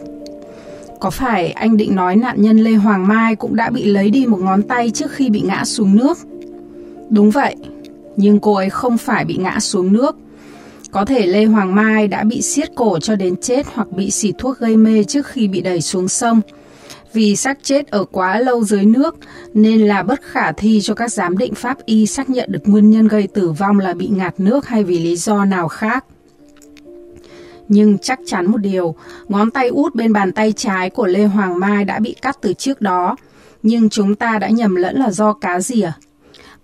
Có 1.01 1.11
phải 1.11 1.51
anh 1.51 1.77
định 1.77 1.95
nói 1.97 2.17
nạn 2.17 2.43
nhân 2.43 2.59
Lê 2.59 2.73
Hoàng 2.73 3.09
Mai 3.09 3.37
cũng 3.37 3.57
đã 3.57 3.71
bị 3.71 3.85
lấy 3.85 4.11
đi 4.11 4.27
một 4.27 4.41
ngón 4.41 4.63
tay 4.63 4.91
trước 4.91 5.11
khi 5.11 5.31
bị 5.31 5.41
ngã 5.41 5.65
xuống 5.65 5.97
nước? 5.97 6.19
Đúng 7.11 7.31
vậy, 7.31 7.57
nhưng 8.17 8.41
cô 8.41 8.55
ấy 8.55 8.71
không 8.71 8.99
phải 8.99 9.25
bị 9.25 9.37
ngã 9.37 9.61
xuống 9.61 9.93
nước. 9.93 10.17
Có 10.91 11.05
thể 11.05 11.27
Lê 11.27 11.45
Hoàng 11.45 11.75
Mai 11.75 12.09
đã 12.09 12.25
bị 12.25 12.43
siết 12.43 12.69
cổ 12.75 12.99
cho 12.99 13.17
đến 13.17 13.37
chết 13.37 13.67
hoặc 13.75 13.91
bị 13.91 14.11
xịt 14.11 14.35
thuốc 14.39 14.59
gây 14.59 14.77
mê 14.77 15.05
trước 15.05 15.27
khi 15.27 15.49
bị 15.49 15.61
đẩy 15.61 15.81
xuống 15.81 16.09
sông– 16.09 16.41
vì 17.15 17.37
xác 17.37 17.59
chết 17.63 17.87
ở 17.87 18.05
quá 18.05 18.39
lâu 18.41 18.65
dưới 18.65 18.85
nước 18.85 19.17
nên 19.55 19.81
là 19.81 20.03
bất 20.03 20.23
khả 20.23 20.53
thi 20.53 20.81
cho 20.83 20.95
các 20.95 21.13
giám 21.13 21.39
định 21.39 21.55
pháp 21.55 21.87
y 21.87 22.07
xác 22.07 22.31
nhận 22.31 22.53
được 22.53 22.61
nguyên 22.65 22.91
nhân 22.91 23.09
gây 23.09 23.27
tử 23.27 23.51
vong 23.51 23.79
là 23.79 23.95
bị 23.95 24.09
ngạt 24.09 24.41
nước 24.41 24.67
hay 24.67 24.85
vì 24.85 24.99
lý 24.99 25.17
do 25.17 25.45
nào 25.45 25.69
khác. 25.69 26.05
Nhưng 27.69 27.99
chắc 27.99 28.19
chắn 28.27 28.51
một 28.51 28.59
điều, 28.59 28.95
ngón 29.29 29.51
tay 29.51 29.69
út 29.69 29.95
bên 29.95 30.13
bàn 30.13 30.33
tay 30.33 30.53
trái 30.53 30.91
của 30.91 31.07
Lê 31.07 31.25
Hoàng 31.25 31.61
Mai 31.61 31.85
đã 31.85 31.99
bị 31.99 32.15
cắt 32.23 32.39
từ 32.41 32.53
trước 32.53 32.81
đó, 32.81 33.17
nhưng 33.63 33.91
chúng 33.91 34.15
ta 34.15 34.39
đã 34.39 34.49
nhầm 34.49 34.75
lẫn 34.75 34.97
là 34.97 35.11
do 35.11 35.33
cá 35.33 35.61
rỉa. 35.61 35.91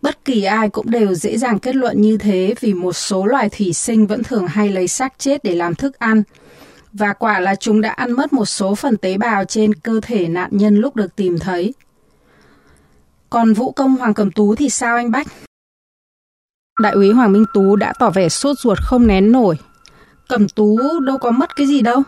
Bất 0.02 0.24
kỳ 0.24 0.42
ai 0.44 0.68
cũng 0.68 0.90
đều 0.90 1.14
dễ 1.14 1.38
dàng 1.38 1.58
kết 1.58 1.76
luận 1.76 2.00
như 2.00 2.16
thế 2.16 2.54
vì 2.60 2.74
một 2.74 2.92
số 2.92 3.26
loài 3.26 3.48
thủy 3.48 3.72
sinh 3.72 4.06
vẫn 4.06 4.22
thường 4.22 4.46
hay 4.46 4.68
lấy 4.68 4.88
xác 4.88 5.12
chết 5.18 5.44
để 5.44 5.54
làm 5.54 5.74
thức 5.74 5.98
ăn– 5.98 6.22
và 6.92 7.12
quả 7.12 7.40
là 7.40 7.54
chúng 7.54 7.80
đã 7.80 7.90
ăn 7.90 8.12
mất 8.12 8.32
một 8.32 8.44
số 8.44 8.74
phần 8.74 8.96
tế 8.96 9.18
bào 9.18 9.44
trên 9.44 9.74
cơ 9.74 10.00
thể 10.02 10.28
nạn 10.28 10.50
nhân 10.52 10.76
lúc 10.76 10.96
được 10.96 11.16
tìm 11.16 11.38
thấy. 11.38 11.74
Còn 13.30 13.52
vũ 13.52 13.72
công 13.72 13.96
Hoàng 13.96 14.14
Cầm 14.14 14.30
Tú 14.30 14.54
thì 14.54 14.70
sao 14.70 14.96
anh 14.96 15.10
Bách? 15.10 15.26
Đại 16.80 16.92
úy 16.92 17.12
Hoàng 17.12 17.32
Minh 17.32 17.44
Tú 17.54 17.76
đã 17.76 17.92
tỏ 17.98 18.10
vẻ 18.10 18.28
sốt 18.28 18.58
ruột 18.58 18.78
không 18.80 19.06
nén 19.06 19.32
nổi. 19.32 19.58
Cầm 20.28 20.48
Tú 20.48 20.78
đâu 21.00 21.18
có 21.18 21.30
mất 21.30 21.56
cái 21.56 21.66
gì 21.66 21.82
đâu. 21.82 22.02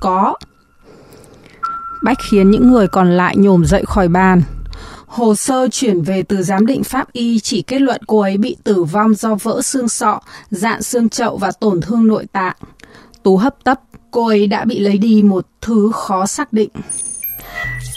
Có. 0.00 0.34
Bách 2.02 2.18
khiến 2.30 2.50
những 2.50 2.72
người 2.72 2.88
còn 2.88 3.10
lại 3.10 3.36
nhổm 3.36 3.64
dậy 3.64 3.84
khỏi 3.86 4.08
bàn. 4.08 4.42
Hồ 5.06 5.34
sơ 5.34 5.68
chuyển 5.68 6.02
về 6.02 6.22
từ 6.22 6.42
giám 6.42 6.66
định 6.66 6.84
pháp 6.84 7.12
y 7.12 7.40
chỉ 7.40 7.62
kết 7.62 7.80
luận 7.80 8.00
cô 8.06 8.20
ấy 8.20 8.36
bị 8.36 8.56
tử 8.64 8.84
vong 8.84 9.14
do 9.14 9.34
vỡ 9.34 9.62
xương 9.62 9.88
sọ, 9.88 10.20
dạn 10.50 10.82
xương 10.82 11.08
chậu 11.08 11.36
và 11.36 11.50
tổn 11.60 11.80
thương 11.80 12.06
nội 12.06 12.26
tạng. 12.32 12.56
Tú 13.26 13.36
hấp 13.36 13.64
tấp, 13.64 13.80
cô 14.10 14.26
ấy 14.26 14.46
đã 14.46 14.64
bị 14.64 14.78
lấy 14.78 14.98
đi 14.98 15.22
một 15.22 15.46
thứ 15.60 15.90
khó 15.94 16.26
xác 16.26 16.52
định. 16.52 16.68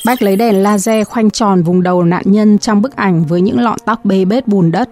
Bách 0.06 0.22
lấy 0.22 0.36
đèn 0.36 0.64
laser 0.64 1.08
khoanh 1.08 1.30
tròn 1.30 1.64
vùng 1.64 1.84
đầu 1.84 2.04
nạn 2.04 2.24
nhân 2.26 2.58
trong 2.58 2.82
bức 2.82 2.96
ảnh 2.96 3.26
với 3.26 3.42
những 3.42 3.60
lọn 3.60 3.80
tóc 3.86 4.06
bê 4.06 4.26
bết 4.26 4.48
bùn 4.48 4.72
đất. 4.72 4.90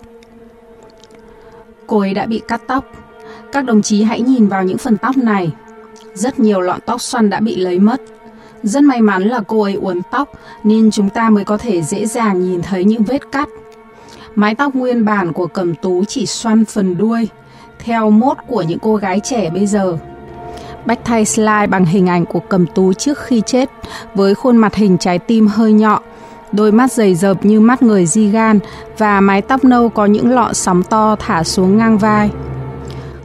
Cô 1.88 2.00
ấy 2.00 2.14
đã 2.14 2.26
bị 2.26 2.42
cắt 2.48 2.62
tóc. 2.68 2.86
Các 3.52 3.66
đồng 3.66 3.82
chí 3.82 4.04
hãy 4.04 4.22
nhìn 4.22 4.48
vào 4.48 4.64
những 4.64 4.78
phần 4.78 4.98
tóc 4.98 5.18
này. 5.18 5.52
Rất 6.14 6.40
nhiều 6.40 6.62
lọn 6.62 6.80
tóc 6.86 7.02
xoăn 7.02 7.30
đã 7.30 7.40
bị 7.40 7.56
lấy 7.56 7.80
mất. 7.80 8.02
Rất 8.64 8.84
may 8.84 9.02
mắn 9.02 9.24
là 9.24 9.42
cô 9.48 9.62
ấy 9.62 9.74
uốn 9.74 10.02
tóc 10.12 10.30
nên 10.64 10.92
chúng 10.92 11.10
ta 11.10 11.30
mới 11.30 11.44
có 11.44 11.58
thể 11.58 11.82
dễ 11.82 12.06
dàng 12.06 12.42
nhìn 12.42 12.62
thấy 12.62 12.84
những 12.84 13.04
vết 13.04 13.32
cắt. 13.32 13.50
Mái 14.36 14.56
tóc 14.56 14.76
nguyên 14.76 15.06
bản 15.06 15.34
của 15.34 15.48
cầm 15.48 15.76
tú 15.76 16.04
chỉ 16.08 16.26
xoăn 16.26 16.66
phần 16.66 16.98
đuôi, 16.98 17.28
theo 17.80 18.10
mốt 18.10 18.38
của 18.48 18.62
những 18.62 18.80
cô 18.80 18.96
gái 18.96 19.20
trẻ 19.24 19.50
bây 19.50 19.68
giờ. 19.68 19.98
Bách 20.88 21.00
thay 21.06 21.26
slide 21.26 21.68
bằng 21.68 21.86
hình 21.86 22.10
ảnh 22.10 22.26
của 22.26 22.40
cầm 22.40 22.66
tú 22.68 22.94
trước 22.94 23.20
khi 23.20 23.42
chết, 23.46 23.70
với 24.16 24.36
khuôn 24.36 24.58
mặt 24.58 24.76
hình 24.76 24.98
trái 24.98 25.20
tim 25.20 25.48
hơi 25.48 25.74
nhọn, 25.74 26.02
đôi 26.52 26.72
mắt 26.72 26.92
dày 26.92 27.16
dợp 27.16 27.46
như 27.46 27.60
mắt 27.60 27.82
người 27.82 28.06
di 28.06 28.30
gan 28.30 28.60
và 28.98 29.22
mái 29.22 29.42
tóc 29.42 29.64
nâu 29.64 29.90
có 29.90 30.06
những 30.06 30.30
lọ 30.30 30.54
sóng 30.54 30.84
to 30.84 31.16
thả 31.20 31.44
xuống 31.44 31.78
ngang 31.78 31.98
vai. 31.98 32.30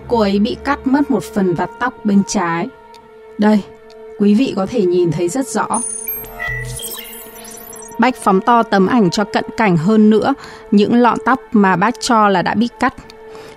Cô 0.09 0.21
ấy 0.21 0.39
bị 0.39 0.57
cắt 0.65 0.87
mất 0.87 1.11
một 1.11 1.23
phần 1.35 1.55
vạt 1.55 1.71
tóc 1.81 1.95
bên 2.05 2.23
trái. 2.27 2.69
Đây, 3.39 3.61
quý 4.19 4.35
vị 4.35 4.53
có 4.57 4.67
thể 4.67 4.87
nhìn 4.87 5.13
thấy 5.13 5.29
rất 5.29 5.49
rõ. 5.49 5.67
Bách 7.99 8.17
phóng 8.17 8.41
to 8.41 8.63
tấm 8.63 8.87
ảnh 8.87 9.11
cho 9.11 9.25
cận 9.25 9.45
cảnh 9.57 9.77
hơn 9.77 10.11
nữa 10.11 10.35
những 10.71 10.95
lọn 10.95 11.19
tóc 11.25 11.41
mà 11.53 11.77
bác 11.77 12.01
cho 12.01 12.29
là 12.29 12.43
đã 12.43 12.55
bị 12.55 12.69
cắt. 12.81 12.95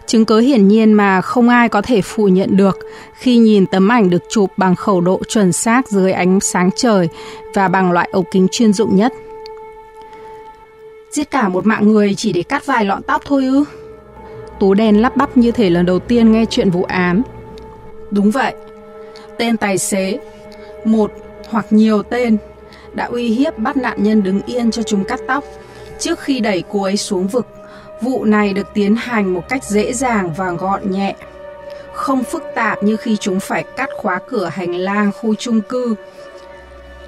Chứng 0.07 0.25
cứ 0.25 0.39
hiển 0.39 0.67
nhiên 0.67 0.93
mà 0.93 1.21
không 1.21 1.49
ai 1.49 1.69
có 1.69 1.81
thể 1.81 2.01
phủ 2.01 2.27
nhận 2.27 2.57
được 2.57 2.79
khi 3.13 3.37
nhìn 3.37 3.65
tấm 3.65 3.91
ảnh 3.91 4.09
được 4.09 4.23
chụp 4.29 4.51
bằng 4.57 4.75
khẩu 4.75 5.01
độ 5.01 5.21
chuẩn 5.27 5.51
xác 5.51 5.89
dưới 5.89 6.11
ánh 6.11 6.39
sáng 6.39 6.69
trời 6.75 7.09
và 7.53 7.67
bằng 7.67 7.91
loại 7.91 8.09
ống 8.11 8.25
kính 8.31 8.47
chuyên 8.51 8.73
dụng 8.73 8.95
nhất. 8.95 9.13
Giết 11.11 11.31
cả 11.31 11.49
một 11.49 11.65
mạng 11.65 11.87
người 11.87 12.15
chỉ 12.15 12.33
để 12.33 12.43
cắt 12.43 12.65
vài 12.65 12.85
lọn 12.85 13.03
tóc 13.03 13.21
thôi 13.25 13.45
ư? 13.45 13.63
Tú 14.59 14.73
đen 14.73 15.01
lắp 15.01 15.17
bắp 15.17 15.37
như 15.37 15.51
thể 15.51 15.69
lần 15.69 15.85
đầu 15.85 15.99
tiên 15.99 16.31
nghe 16.31 16.45
chuyện 16.49 16.69
vụ 16.69 16.83
án. 16.83 17.21
Đúng 18.11 18.31
vậy. 18.31 18.53
Tên 19.37 19.57
tài 19.57 19.77
xế, 19.77 20.19
một 20.85 21.11
hoặc 21.49 21.65
nhiều 21.69 22.03
tên, 22.03 22.37
đã 22.93 23.05
uy 23.05 23.27
hiếp 23.27 23.57
bắt 23.57 23.77
nạn 23.77 24.03
nhân 24.03 24.23
đứng 24.23 24.41
yên 24.41 24.71
cho 24.71 24.83
chúng 24.83 25.03
cắt 25.03 25.19
tóc 25.27 25.43
trước 25.99 26.19
khi 26.19 26.39
đẩy 26.39 26.63
cô 26.71 26.83
ấy 26.83 26.97
xuống 26.97 27.27
vực 27.27 27.47
Vụ 28.01 28.25
này 28.25 28.53
được 28.53 28.67
tiến 28.73 28.95
hành 28.95 29.33
một 29.33 29.49
cách 29.49 29.63
dễ 29.63 29.93
dàng 29.93 30.33
và 30.33 30.51
gọn 30.51 30.91
nhẹ, 30.91 31.15
không 31.93 32.23
phức 32.23 32.43
tạp 32.55 32.83
như 32.83 32.97
khi 32.97 33.17
chúng 33.17 33.39
phải 33.39 33.63
cắt 33.77 33.89
khóa 33.97 34.19
cửa 34.27 34.49
hành 34.53 34.75
lang 34.75 35.11
khu 35.11 35.35
chung 35.35 35.61
cư 35.61 35.95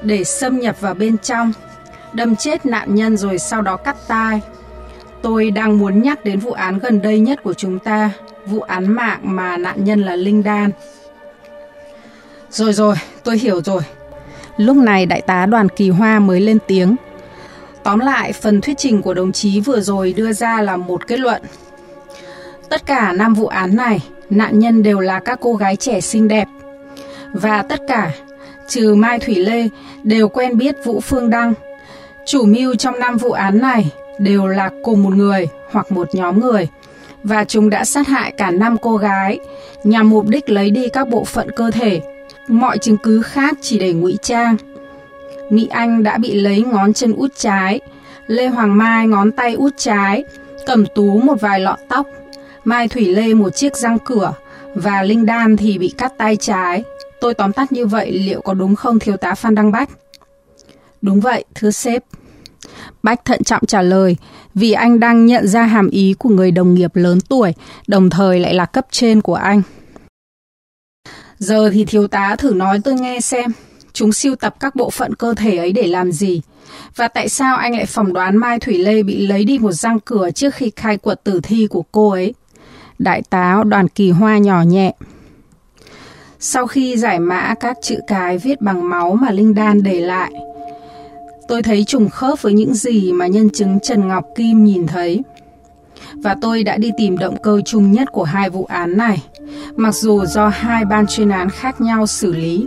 để 0.01 0.23
xâm 0.23 0.59
nhập 0.59 0.75
vào 0.81 0.93
bên 0.93 1.17
trong, 1.17 1.53
đâm 2.13 2.35
chết 2.35 2.65
nạn 2.65 2.95
nhân 2.95 3.17
rồi 3.17 3.39
sau 3.39 3.61
đó 3.61 3.77
cắt 3.77 3.95
tai. 4.07 4.41
Tôi 5.21 5.51
đang 5.51 5.77
muốn 5.77 6.01
nhắc 6.01 6.23
đến 6.25 6.39
vụ 6.39 6.51
án 6.51 6.79
gần 6.79 7.01
đây 7.01 7.19
nhất 7.19 7.43
của 7.43 7.53
chúng 7.53 7.79
ta, 7.79 8.11
vụ 8.45 8.61
án 8.61 8.91
mạng 8.91 9.19
mà 9.23 9.57
nạn 9.57 9.83
nhân 9.83 10.01
là 10.01 10.15
Linh 10.15 10.43
Đan. 10.43 10.71
Rồi 12.49 12.73
rồi, 12.73 12.95
tôi 13.23 13.37
hiểu 13.37 13.61
rồi. 13.61 13.81
Lúc 14.57 14.77
này 14.77 15.05
đại 15.05 15.21
tá 15.21 15.45
đoàn 15.45 15.69
kỳ 15.69 15.89
hoa 15.89 16.19
mới 16.19 16.39
lên 16.39 16.57
tiếng. 16.67 16.95
Tóm 17.87 17.99
lại, 17.99 18.33
phần 18.33 18.61
thuyết 18.61 18.77
trình 18.77 19.01
của 19.01 19.13
đồng 19.13 19.31
chí 19.31 19.59
vừa 19.59 19.81
rồi 19.81 20.13
đưa 20.13 20.33
ra 20.33 20.61
là 20.61 20.77
một 20.77 21.07
kết 21.07 21.19
luận. 21.19 21.41
Tất 22.69 22.85
cả 22.85 23.13
năm 23.13 23.33
vụ 23.33 23.47
án 23.47 23.75
này, 23.75 24.03
nạn 24.29 24.59
nhân 24.59 24.83
đều 24.83 24.99
là 24.99 25.19
các 25.19 25.39
cô 25.41 25.53
gái 25.55 25.75
trẻ 25.75 26.01
xinh 26.01 26.27
đẹp. 26.27 26.47
Và 27.33 27.61
tất 27.61 27.79
cả, 27.87 28.11
trừ 28.67 28.95
Mai 28.95 29.19
Thủy 29.19 29.35
Lê, 29.35 29.67
đều 30.03 30.29
quen 30.29 30.57
biết 30.57 30.75
Vũ 30.85 30.99
Phương 30.99 31.29
Đăng. 31.29 31.53
Chủ 32.25 32.45
mưu 32.45 32.75
trong 32.75 32.99
năm 32.99 33.17
vụ 33.17 33.31
án 33.31 33.59
này 33.59 33.91
đều 34.19 34.47
là 34.47 34.69
cùng 34.83 35.03
một 35.03 35.13
người 35.15 35.47
hoặc 35.71 35.91
một 35.91 36.15
nhóm 36.15 36.39
người. 36.39 36.67
Và 37.23 37.43
chúng 37.45 37.69
đã 37.69 37.85
sát 37.85 38.07
hại 38.07 38.31
cả 38.31 38.51
năm 38.51 38.77
cô 38.81 38.97
gái 38.97 39.39
nhằm 39.83 40.09
mục 40.09 40.27
đích 40.27 40.49
lấy 40.49 40.69
đi 40.69 40.89
các 40.89 41.07
bộ 41.07 41.23
phận 41.23 41.51
cơ 41.51 41.71
thể. 41.71 42.01
Mọi 42.47 42.77
chứng 42.77 42.97
cứ 42.97 43.21
khác 43.21 43.57
chỉ 43.61 43.79
để 43.79 43.93
ngụy 43.93 44.17
trang 44.21 44.57
Mỹ 45.49 45.67
Anh 45.67 46.03
đã 46.03 46.17
bị 46.17 46.33
lấy 46.33 46.61
ngón 46.61 46.93
chân 46.93 47.13
út 47.13 47.31
trái, 47.37 47.79
Lê 48.27 48.47
Hoàng 48.47 48.77
Mai 48.77 49.07
ngón 49.07 49.31
tay 49.31 49.53
út 49.53 49.73
trái, 49.77 50.23
Cẩm 50.65 50.85
Tú 50.95 51.19
một 51.19 51.41
vài 51.41 51.59
lọn 51.59 51.79
tóc, 51.89 52.07
Mai 52.63 52.87
Thủy 52.87 53.15
Lê 53.15 53.33
một 53.33 53.49
chiếc 53.49 53.75
răng 53.75 53.97
cửa 54.05 54.33
và 54.75 55.03
Linh 55.03 55.25
Đan 55.25 55.57
thì 55.57 55.77
bị 55.77 55.93
cắt 55.97 56.13
tay 56.17 56.35
trái. 56.35 56.83
Tôi 57.21 57.33
tóm 57.33 57.53
tắt 57.53 57.71
như 57.71 57.85
vậy 57.85 58.11
liệu 58.11 58.41
có 58.41 58.53
đúng 58.53 58.75
không 58.75 58.99
thiếu 58.99 59.17
tá 59.17 59.35
Phan 59.35 59.55
Đăng 59.55 59.71
Bách? 59.71 59.89
Đúng 61.01 61.19
vậy, 61.19 61.45
thưa 61.55 61.71
sếp. 61.71 62.03
Bách 63.03 63.25
thận 63.25 63.43
trọng 63.43 63.65
trả 63.65 63.81
lời 63.81 64.17
vì 64.53 64.71
anh 64.71 64.99
đang 64.99 65.25
nhận 65.25 65.47
ra 65.47 65.63
hàm 65.63 65.89
ý 65.89 66.15
của 66.19 66.29
người 66.29 66.51
đồng 66.51 66.73
nghiệp 66.73 66.95
lớn 66.95 67.19
tuổi, 67.29 67.53
đồng 67.87 68.09
thời 68.09 68.39
lại 68.39 68.53
là 68.53 68.65
cấp 68.65 68.87
trên 68.91 69.21
của 69.21 69.35
anh. 69.35 69.61
Giờ 71.37 71.69
thì 71.73 71.85
thiếu 71.85 72.07
tá 72.07 72.35
thử 72.35 72.53
nói 72.53 72.79
tôi 72.83 72.93
nghe 72.93 73.19
xem. 73.19 73.51
Chúng 73.97 74.13
siêu 74.13 74.35
tập 74.35 74.55
các 74.59 74.75
bộ 74.75 74.89
phận 74.89 75.15
cơ 75.15 75.33
thể 75.33 75.57
ấy 75.57 75.71
để 75.71 75.87
làm 75.87 76.11
gì? 76.11 76.41
Và 76.95 77.07
tại 77.07 77.29
sao 77.29 77.57
anh 77.57 77.75
lại 77.75 77.85
phỏng 77.85 78.13
đoán 78.13 78.37
Mai 78.37 78.59
Thủy 78.59 78.77
Lê 78.77 79.03
bị 79.03 79.27
lấy 79.27 79.43
đi 79.43 79.59
một 79.59 79.71
răng 79.71 79.99
cửa 79.99 80.31
trước 80.31 80.55
khi 80.55 80.71
khai 80.75 80.97
quật 80.97 81.23
tử 81.23 81.39
thi 81.43 81.67
của 81.67 81.83
cô 81.91 82.09
ấy? 82.09 82.33
Đại 82.99 83.21
tá 83.29 83.63
đoàn 83.67 83.87
kỳ 83.87 84.11
hoa 84.11 84.37
nhỏ 84.37 84.61
nhẹ. 84.61 84.93
Sau 86.39 86.67
khi 86.67 86.97
giải 86.97 87.19
mã 87.19 87.53
các 87.59 87.77
chữ 87.81 87.95
cái 88.07 88.37
viết 88.37 88.61
bằng 88.61 88.89
máu 88.89 89.15
mà 89.21 89.31
Linh 89.31 89.53
Đan 89.53 89.83
để 89.83 90.01
lại, 90.01 90.31
tôi 91.47 91.63
thấy 91.63 91.83
trùng 91.83 92.09
khớp 92.09 92.41
với 92.41 92.53
những 92.53 92.73
gì 92.73 93.13
mà 93.13 93.27
nhân 93.27 93.49
chứng 93.49 93.79
Trần 93.83 94.07
Ngọc 94.07 94.25
Kim 94.35 94.63
nhìn 94.63 94.87
thấy. 94.87 95.21
Và 96.13 96.35
tôi 96.41 96.63
đã 96.63 96.77
đi 96.77 96.91
tìm 96.97 97.17
động 97.17 97.37
cơ 97.43 97.61
chung 97.65 97.91
nhất 97.91 98.07
của 98.11 98.23
hai 98.23 98.49
vụ 98.49 98.65
án 98.65 98.97
này, 98.97 99.23
mặc 99.75 99.95
dù 99.95 100.25
do 100.25 100.47
hai 100.47 100.85
ban 100.85 101.07
chuyên 101.07 101.29
án 101.29 101.49
khác 101.49 101.81
nhau 101.81 102.07
xử 102.07 102.33
lý 102.33 102.65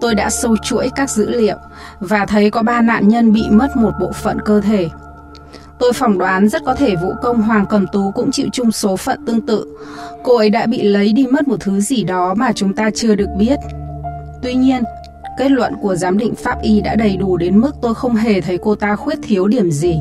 tôi 0.00 0.14
đã 0.14 0.30
sâu 0.30 0.56
chuỗi 0.56 0.90
các 0.96 1.10
dữ 1.10 1.30
liệu 1.30 1.56
và 2.00 2.26
thấy 2.26 2.50
có 2.50 2.62
ba 2.62 2.80
nạn 2.80 3.08
nhân 3.08 3.32
bị 3.32 3.42
mất 3.50 3.76
một 3.76 3.92
bộ 4.00 4.12
phận 4.12 4.38
cơ 4.44 4.60
thể. 4.60 4.88
Tôi 5.78 5.92
phỏng 5.92 6.18
đoán 6.18 6.48
rất 6.48 6.62
có 6.64 6.74
thể 6.74 6.96
vũ 6.96 7.14
công 7.22 7.42
Hoàng 7.42 7.66
Cầm 7.70 7.86
Tú 7.92 8.10
cũng 8.14 8.30
chịu 8.30 8.46
chung 8.52 8.72
số 8.72 8.96
phận 8.96 9.26
tương 9.26 9.40
tự. 9.40 9.66
Cô 10.24 10.36
ấy 10.36 10.50
đã 10.50 10.66
bị 10.66 10.82
lấy 10.82 11.12
đi 11.12 11.26
mất 11.26 11.48
một 11.48 11.56
thứ 11.60 11.80
gì 11.80 12.04
đó 12.04 12.34
mà 12.34 12.52
chúng 12.52 12.74
ta 12.74 12.90
chưa 12.94 13.14
được 13.14 13.28
biết. 13.38 13.58
Tuy 14.42 14.54
nhiên, 14.54 14.82
kết 15.38 15.50
luận 15.50 15.74
của 15.82 15.96
giám 15.96 16.18
định 16.18 16.34
pháp 16.34 16.62
y 16.62 16.80
đã 16.80 16.94
đầy 16.94 17.16
đủ 17.16 17.36
đến 17.36 17.58
mức 17.58 17.76
tôi 17.82 17.94
không 17.94 18.14
hề 18.14 18.40
thấy 18.40 18.58
cô 18.62 18.74
ta 18.74 18.96
khuyết 18.96 19.18
thiếu 19.22 19.48
điểm 19.48 19.70
gì. 19.70 20.00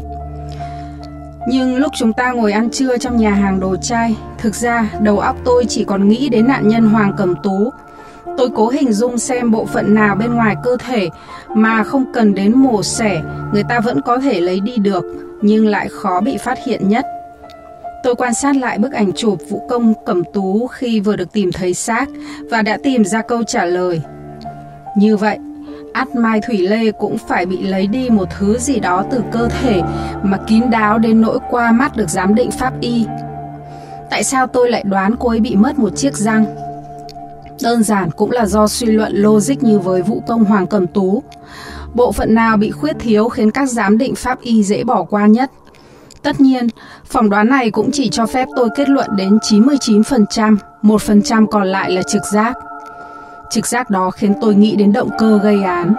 Nhưng 1.48 1.78
lúc 1.78 1.92
chúng 1.98 2.14
ta 2.14 2.32
ngồi 2.32 2.52
ăn 2.52 2.70
trưa 2.70 2.98
trong 2.98 3.18
nhà 3.18 3.32
hàng 3.32 3.60
đồ 3.60 3.76
chai, 3.76 4.16
thực 4.38 4.56
ra 4.56 4.90
đầu 5.02 5.20
óc 5.20 5.36
tôi 5.46 5.66
chỉ 5.70 5.84
còn 5.84 6.08
nghĩ 6.08 6.30
đến 6.30 6.48
nạn 6.48 6.68
nhân 6.68 6.90
Hoàng 6.90 7.14
Cầm 7.18 7.36
Tú 7.44 7.72
Tôi 8.40 8.50
cố 8.56 8.70
hình 8.70 8.94
dung 8.94 9.18
xem 9.18 9.52
bộ 9.52 9.66
phận 9.66 9.96
nào 9.96 10.16
bên 10.16 10.34
ngoài 10.34 10.56
cơ 10.64 10.78
thể 10.88 11.10
mà 11.56 11.84
không 11.84 12.06
cần 12.14 12.34
đến 12.34 12.58
mổ 12.58 12.84
xẻ, 12.84 13.22
người 13.54 13.64
ta 13.70 13.80
vẫn 13.80 14.02
có 14.02 14.18
thể 14.18 14.40
lấy 14.42 14.60
đi 14.60 14.78
được, 14.78 15.06
nhưng 15.42 15.68
lại 15.68 15.88
khó 15.90 16.22
bị 16.22 16.38
phát 16.38 16.58
hiện 16.66 16.90
nhất. 16.90 17.06
Tôi 18.04 18.16
quan 18.16 18.34
sát 18.34 18.56
lại 18.56 18.78
bức 18.80 18.92
ảnh 18.92 19.12
chụp 19.16 19.38
vũ 19.50 19.68
công 19.70 19.94
cẩm 20.06 20.24
tú 20.34 20.68
khi 20.68 21.00
vừa 21.00 21.16
được 21.16 21.34
tìm 21.34 21.52
thấy 21.52 21.74
xác 21.74 22.10
và 22.52 22.62
đã 22.62 22.78
tìm 22.84 23.06
ra 23.06 23.22
câu 23.22 23.44
trả 23.44 23.66
lời. 23.66 24.02
Như 24.98 25.18
vậy, 25.18 25.38
át 25.94 26.16
Mai 26.16 26.42
Thủy 26.48 26.58
Lê 26.58 26.92
cũng 26.92 27.18
phải 27.18 27.46
bị 27.46 27.64
lấy 27.64 27.88
đi 27.88 28.10
một 28.10 28.28
thứ 28.40 28.58
gì 28.58 28.80
đó 28.80 29.06
từ 29.12 29.22
cơ 29.32 29.50
thể 29.62 29.82
mà 30.24 30.38
kín 30.48 30.70
đáo 30.70 31.00
đến 31.00 31.22
nỗi 31.22 31.40
qua 31.50 31.72
mắt 31.72 31.98
được 31.98 32.10
giám 32.10 32.36
định 32.36 32.52
pháp 32.52 32.74
y. 32.82 33.06
Tại 34.10 34.24
sao 34.24 34.48
tôi 34.48 34.72
lại 34.72 34.84
đoán 34.84 35.16
cô 35.20 35.30
ấy 35.30 35.40
bị 35.40 35.56
mất 35.56 35.80
một 35.80 35.96
chiếc 35.96 36.14
răng? 36.14 36.69
Đơn 37.64 37.84
giản 37.84 38.12
cũng 38.12 38.32
là 38.32 38.46
do 38.46 38.68
suy 38.68 38.88
luận 38.88 39.12
logic 39.16 39.64
như 39.64 39.80
với 39.80 40.02
vũ 40.02 40.24
công 40.28 40.46
Hoàng 40.46 40.68
Cẩm 40.68 40.88
Tú. 40.88 41.24
Bộ 41.94 42.12
phận 42.12 42.36
nào 42.36 42.58
bị 42.58 42.72
khuyết 42.72 42.96
thiếu 43.00 43.30
khiến 43.30 43.52
các 43.52 43.70
giám 43.70 43.98
định 43.98 44.16
pháp 44.16 44.42
y 44.42 44.64
dễ 44.64 44.84
bỏ 44.84 45.04
qua 45.04 45.28
nhất? 45.28 45.52
Tất 46.22 46.40
nhiên, 46.40 46.68
phỏng 47.06 47.30
đoán 47.30 47.50
này 47.50 47.72
cũng 47.72 47.92
chỉ 47.92 48.10
cho 48.10 48.26
phép 48.26 48.48
tôi 48.56 48.70
kết 48.76 48.90
luận 48.90 49.10
đến 49.16 49.38
99%, 49.38 50.58
1% 50.84 51.46
còn 51.48 51.68
lại 51.68 51.92
là 51.92 52.02
trực 52.02 52.22
giác. 52.34 52.58
Trực 53.50 53.68
giác 53.68 53.90
đó 53.90 54.12
khiến 54.12 54.34
tôi 54.42 54.56
nghĩ 54.56 54.76
đến 54.76 54.94
động 54.94 55.10
cơ 55.18 55.40
gây 55.44 55.64
án. 55.64 55.94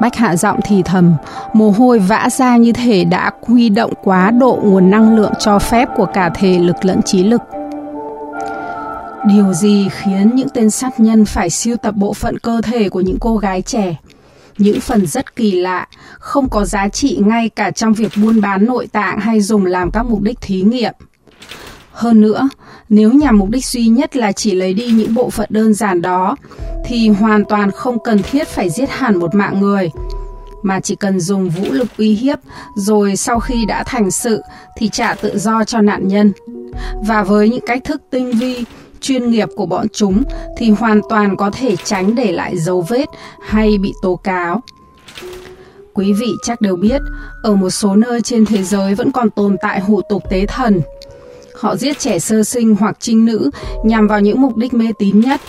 Bách 0.00 0.14
hạ 0.14 0.36
giọng 0.36 0.60
thì 0.64 0.82
thầm, 0.82 1.14
mồ 1.52 1.70
hôi 1.70 1.98
vã 1.98 2.28
ra 2.30 2.56
như 2.56 2.72
thể 2.72 3.04
đã 3.04 3.30
huy 3.42 3.68
động 3.68 3.92
quá 4.02 4.30
độ 4.30 4.58
nguồn 4.62 4.90
năng 4.90 5.16
lượng 5.16 5.32
cho 5.38 5.58
phép 5.58 5.88
của 5.96 6.06
cả 6.06 6.30
thể 6.34 6.58
lực 6.58 6.84
lẫn 6.84 7.02
trí 7.02 7.22
lực. 7.22 7.40
Điều 9.24 9.52
gì 9.52 9.88
khiến 9.88 10.34
những 10.34 10.48
tên 10.48 10.70
sát 10.70 11.00
nhân 11.00 11.24
phải 11.24 11.50
siêu 11.50 11.76
tập 11.76 11.94
bộ 11.96 12.14
phận 12.14 12.38
cơ 12.38 12.60
thể 12.60 12.88
của 12.88 13.00
những 13.00 13.18
cô 13.20 13.36
gái 13.36 13.62
trẻ? 13.62 13.96
Những 14.58 14.80
phần 14.80 15.06
rất 15.06 15.36
kỳ 15.36 15.52
lạ, 15.52 15.88
không 16.18 16.48
có 16.48 16.64
giá 16.64 16.88
trị 16.88 17.18
ngay 17.26 17.48
cả 17.48 17.70
trong 17.70 17.92
việc 17.92 18.12
buôn 18.22 18.40
bán 18.40 18.66
nội 18.66 18.86
tạng 18.86 19.20
hay 19.20 19.40
dùng 19.40 19.66
làm 19.66 19.90
các 19.90 20.02
mục 20.02 20.20
đích 20.22 20.40
thí 20.40 20.62
nghiệm. 20.62 20.94
Hơn 21.92 22.20
nữa, 22.20 22.48
nếu 22.88 23.12
nhằm 23.12 23.38
mục 23.38 23.50
đích 23.50 23.64
duy 23.64 23.88
nhất 23.88 24.16
là 24.16 24.32
chỉ 24.32 24.54
lấy 24.54 24.74
đi 24.74 24.90
những 24.90 25.14
bộ 25.14 25.30
phận 25.30 25.48
đơn 25.50 25.74
giản 25.74 26.02
đó, 26.02 26.36
thì 26.84 27.08
hoàn 27.08 27.44
toàn 27.44 27.70
không 27.70 27.98
cần 28.04 28.22
thiết 28.22 28.48
phải 28.48 28.70
giết 28.70 28.90
hẳn 28.90 29.16
một 29.16 29.34
mạng 29.34 29.60
người. 29.60 29.90
mà 30.62 30.80
chỉ 30.80 30.94
cần 30.94 31.20
dùng 31.20 31.50
vũ 31.50 31.72
lực 31.72 31.88
uy 31.98 32.14
hiếp 32.14 32.38
rồi 32.76 33.16
sau 33.16 33.40
khi 33.40 33.64
đã 33.66 33.84
thành 33.84 34.10
sự 34.10 34.42
thì 34.76 34.88
trả 34.88 35.14
tự 35.14 35.38
do 35.38 35.64
cho 35.64 35.80
nạn 35.80 36.08
nhân. 36.08 36.32
Và 37.06 37.22
với 37.22 37.48
những 37.48 37.64
cách 37.66 37.84
thức 37.84 38.02
tinh 38.10 38.32
vi, 38.32 38.64
chuyên 39.00 39.30
nghiệp 39.30 39.48
của 39.56 39.66
bọn 39.66 39.86
chúng 39.92 40.22
thì 40.56 40.70
hoàn 40.70 41.00
toàn 41.08 41.36
có 41.36 41.50
thể 41.50 41.76
tránh 41.76 42.14
để 42.14 42.32
lại 42.32 42.58
dấu 42.58 42.80
vết 42.80 43.06
hay 43.42 43.78
bị 43.78 43.92
tố 44.02 44.16
cáo. 44.16 44.62
Quý 45.94 46.12
vị 46.12 46.32
chắc 46.42 46.60
đều 46.60 46.76
biết, 46.76 47.00
ở 47.42 47.54
một 47.54 47.70
số 47.70 47.96
nơi 47.96 48.22
trên 48.22 48.46
thế 48.46 48.62
giới 48.62 48.94
vẫn 48.94 49.12
còn 49.12 49.30
tồn 49.30 49.56
tại 49.62 49.80
hủ 49.80 50.00
tục 50.08 50.22
tế 50.30 50.46
thần. 50.46 50.80
Họ 51.54 51.76
giết 51.76 51.98
trẻ 51.98 52.18
sơ 52.18 52.44
sinh 52.44 52.76
hoặc 52.80 52.96
trinh 53.00 53.24
nữ 53.24 53.50
nhằm 53.84 54.08
vào 54.08 54.20
những 54.20 54.40
mục 54.40 54.56
đích 54.56 54.74
mê 54.74 54.86
tín 54.98 55.20
nhất. 55.20 55.40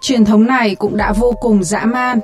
Truyền 0.00 0.24
thống 0.24 0.46
này 0.46 0.74
cũng 0.74 0.96
đã 0.96 1.12
vô 1.12 1.32
cùng 1.40 1.64
dã 1.64 1.84
man, 1.84 2.20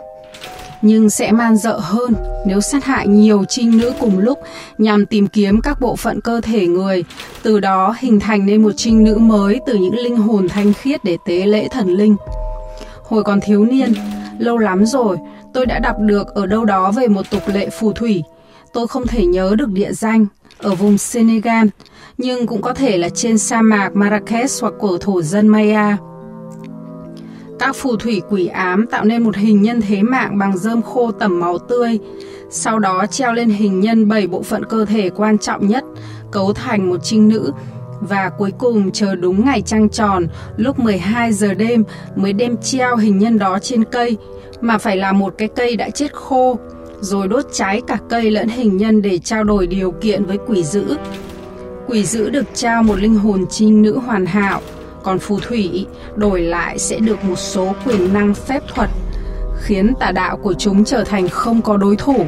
nhưng 0.85 1.11
sẽ 1.11 1.33
man 1.33 1.57
dợ 1.57 1.79
hơn 1.79 2.15
nếu 2.47 2.61
sát 2.61 2.85
hại 2.85 3.09
nhiều 3.09 3.45
trinh 3.49 3.79
nữ 3.79 3.93
cùng 4.01 4.19
lúc 4.19 4.39
nhằm 4.79 5.07
tìm 5.07 5.27
kiếm 5.27 5.61
các 5.61 5.81
bộ 5.81 5.97
phận 5.97 6.21
cơ 6.21 6.41
thể 6.41 6.67
người, 6.67 7.05
từ 7.43 7.61
đó 7.61 7.95
hình 7.99 8.21
thành 8.21 8.47
nên 8.47 8.63
một 8.63 8.73
trinh 8.77 9.05
nữ 9.05 9.15
mới 9.15 9.61
từ 9.67 9.75
những 9.75 9.97
linh 9.97 10.17
hồn 10.17 10.49
thanh 10.49 10.73
khiết 10.73 11.05
để 11.05 11.17
tế 11.27 11.47
lễ 11.47 11.69
thần 11.69 11.89
linh. 11.89 12.17
Hồi 13.03 13.25
còn 13.25 13.41
thiếu 13.41 13.65
niên, 13.65 13.95
lâu 14.39 14.59
lắm 14.59 14.87
rồi, 14.87 15.17
tôi 15.55 15.67
đã 15.67 15.79
đọc 15.79 15.97
được 16.01 16.35
ở 16.35 16.47
đâu 16.47 16.65
đó 16.65 16.93
về 16.93 17.09
một 17.09 17.31
tục 17.31 17.43
lệ 17.47 17.69
phù 17.71 17.93
thủy. 17.93 18.23
Tôi 18.73 18.87
không 18.89 19.07
thể 19.07 19.27
nhớ 19.27 19.55
được 19.59 19.69
địa 19.69 19.93
danh, 19.93 20.27
ở 20.59 20.75
vùng 20.75 20.99
Senegal, 20.99 21.67
nhưng 22.19 22.47
cũng 22.47 22.63
có 22.63 22.75
thể 22.75 22.99
là 22.99 23.09
trên 23.09 23.39
sa 23.39 23.63
mạc 23.63 23.91
Marrakech 23.95 24.51
hoặc 24.61 24.75
cổ 24.81 24.99
thổ 24.99 25.23
dân 25.23 25.49
Maya. 25.49 25.97
Các 27.59 27.77
phù 27.77 27.97
thủy 27.97 28.23
quỷ 28.31 28.47
ám 28.47 28.87
tạo 28.87 29.05
nên 29.05 29.23
một 29.23 29.37
hình 29.37 29.63
nhân 29.63 29.81
thế 29.81 30.03
mạng 30.03 30.39
bằng 30.39 30.59
dơm 30.59 30.83
khô 30.83 31.13
tẩm 31.13 31.41
máu 31.41 31.59
tươi, 31.59 31.99
sau 32.51 32.79
đó 32.79 33.07
treo 33.11 33.33
lên 33.33 33.49
hình 33.49 33.81
nhân 33.81 34.09
bảy 34.09 34.27
bộ 34.27 34.43
phận 34.43 34.65
cơ 34.65 34.85
thể 34.85 35.11
quan 35.11 35.39
trọng 35.39 35.69
nhất, 35.69 35.85
cấu 36.31 36.53
thành 36.53 36.91
một 36.91 36.97
trinh 37.03 37.29
nữ, 37.29 37.53
và 38.01 38.31
cuối 38.39 38.53
cùng 38.59 38.91
chờ 38.93 39.15
đúng 39.15 39.45
ngày 39.45 39.63
trăng 39.63 39.89
tròn, 39.89 40.27
lúc 40.57 40.79
12 40.79 41.33
giờ 41.33 41.55
đêm 41.55 41.85
mới 42.17 42.33
đem 42.33 42.57
treo 42.57 42.97
hình 42.97 43.19
nhân 43.19 43.39
đó 43.39 43.59
trên 43.59 43.85
cây, 43.85 44.17
mà 44.61 44.79
phải 44.79 44.97
là 44.97 45.13
một 45.13 45.35
cái 45.39 45.49
cây 45.49 45.77
đã 45.77 45.91
chết 45.91 46.13
khô, 46.13 46.59
rồi 47.01 47.29
đốt 47.29 47.45
cháy 47.53 47.81
cả 47.87 47.99
cây 48.09 48.31
lẫn 48.31 48.49
hình 48.49 48.77
nhân 48.77 49.03
để 49.03 49.19
trao 49.19 49.45
đổi 49.45 49.67
điều 49.67 49.91
kiện 49.91 50.25
với 50.25 50.39
quỷ 50.47 50.65
dữ. 50.65 50.97
Quỷ 51.87 52.05
dữ 52.05 52.31
được 52.31 52.45
trao 52.55 52.83
một 52.83 52.99
linh 52.99 53.15
hồn 53.15 53.45
trinh 53.51 53.83
nữ 53.83 53.99
hoàn 53.99 54.27
hảo, 54.27 54.61
còn 55.05 55.19
phù 55.19 55.39
thủy 55.41 55.87
đổi 56.17 56.41
lại 56.41 56.79
sẽ 56.79 56.99
được 56.99 57.25
một 57.25 57.39
số 57.39 57.73
quyền 57.87 58.13
năng 58.13 58.35
phép 58.35 58.63
thuật, 58.75 58.91
khiến 59.61 59.93
tà 60.01 60.13
đạo 60.13 60.37
của 60.37 60.55
chúng 60.55 60.85
trở 60.85 61.05
thành 61.05 61.29
không 61.29 61.63
có 61.63 61.77
đối 61.77 61.97
thủ. 61.97 62.27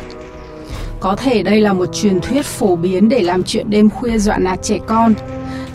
Có 1.01 1.17
thể 1.17 1.43
đây 1.43 1.61
là 1.61 1.73
một 1.73 1.87
truyền 1.93 2.21
thuyết 2.21 2.45
phổ 2.45 2.77
biến 2.77 3.09
để 3.09 3.23
làm 3.23 3.43
chuyện 3.43 3.71
đêm 3.71 3.91
khuya 3.91 4.19
dọa 4.19 4.39
nạt 4.39 4.59
trẻ 4.63 4.79
con. 4.87 5.15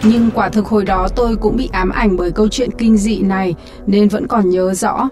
Nhưng 0.03 0.29
quả 0.35 0.49
thực 0.49 0.65
hồi 0.65 0.85
đó 0.85 1.07
tôi 1.15 1.35
cũng 1.35 1.57
bị 1.57 1.69
ám 1.71 1.89
ảnh 1.89 2.17
bởi 2.17 2.31
câu 2.31 2.47
chuyện 2.47 2.69
kinh 2.77 2.97
dị 2.97 3.19
này 3.19 3.55
nên 3.85 4.07
vẫn 4.07 4.27
còn 4.27 4.49
nhớ 4.49 4.73
rõ. 4.73 5.09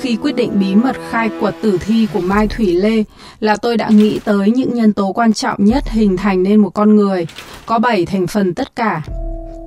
Khi 0.00 0.16
quyết 0.16 0.36
định 0.36 0.60
bí 0.60 0.74
mật 0.74 0.96
khai 1.10 1.30
quật 1.40 1.54
tử 1.62 1.78
thi 1.86 2.08
của 2.12 2.20
Mai 2.20 2.48
Thủy 2.48 2.74
Lê 2.74 3.04
là 3.40 3.56
tôi 3.56 3.76
đã 3.76 3.88
nghĩ 3.88 4.20
tới 4.24 4.50
những 4.50 4.74
nhân 4.74 4.92
tố 4.92 5.12
quan 5.12 5.32
trọng 5.32 5.64
nhất 5.64 5.84
hình 5.90 6.16
thành 6.16 6.42
nên 6.42 6.56
một 6.56 6.70
con 6.70 6.96
người, 6.96 7.26
có 7.66 7.78
7 7.78 8.06
thành 8.06 8.26
phần 8.26 8.54
tất 8.54 8.76
cả. 8.76 9.02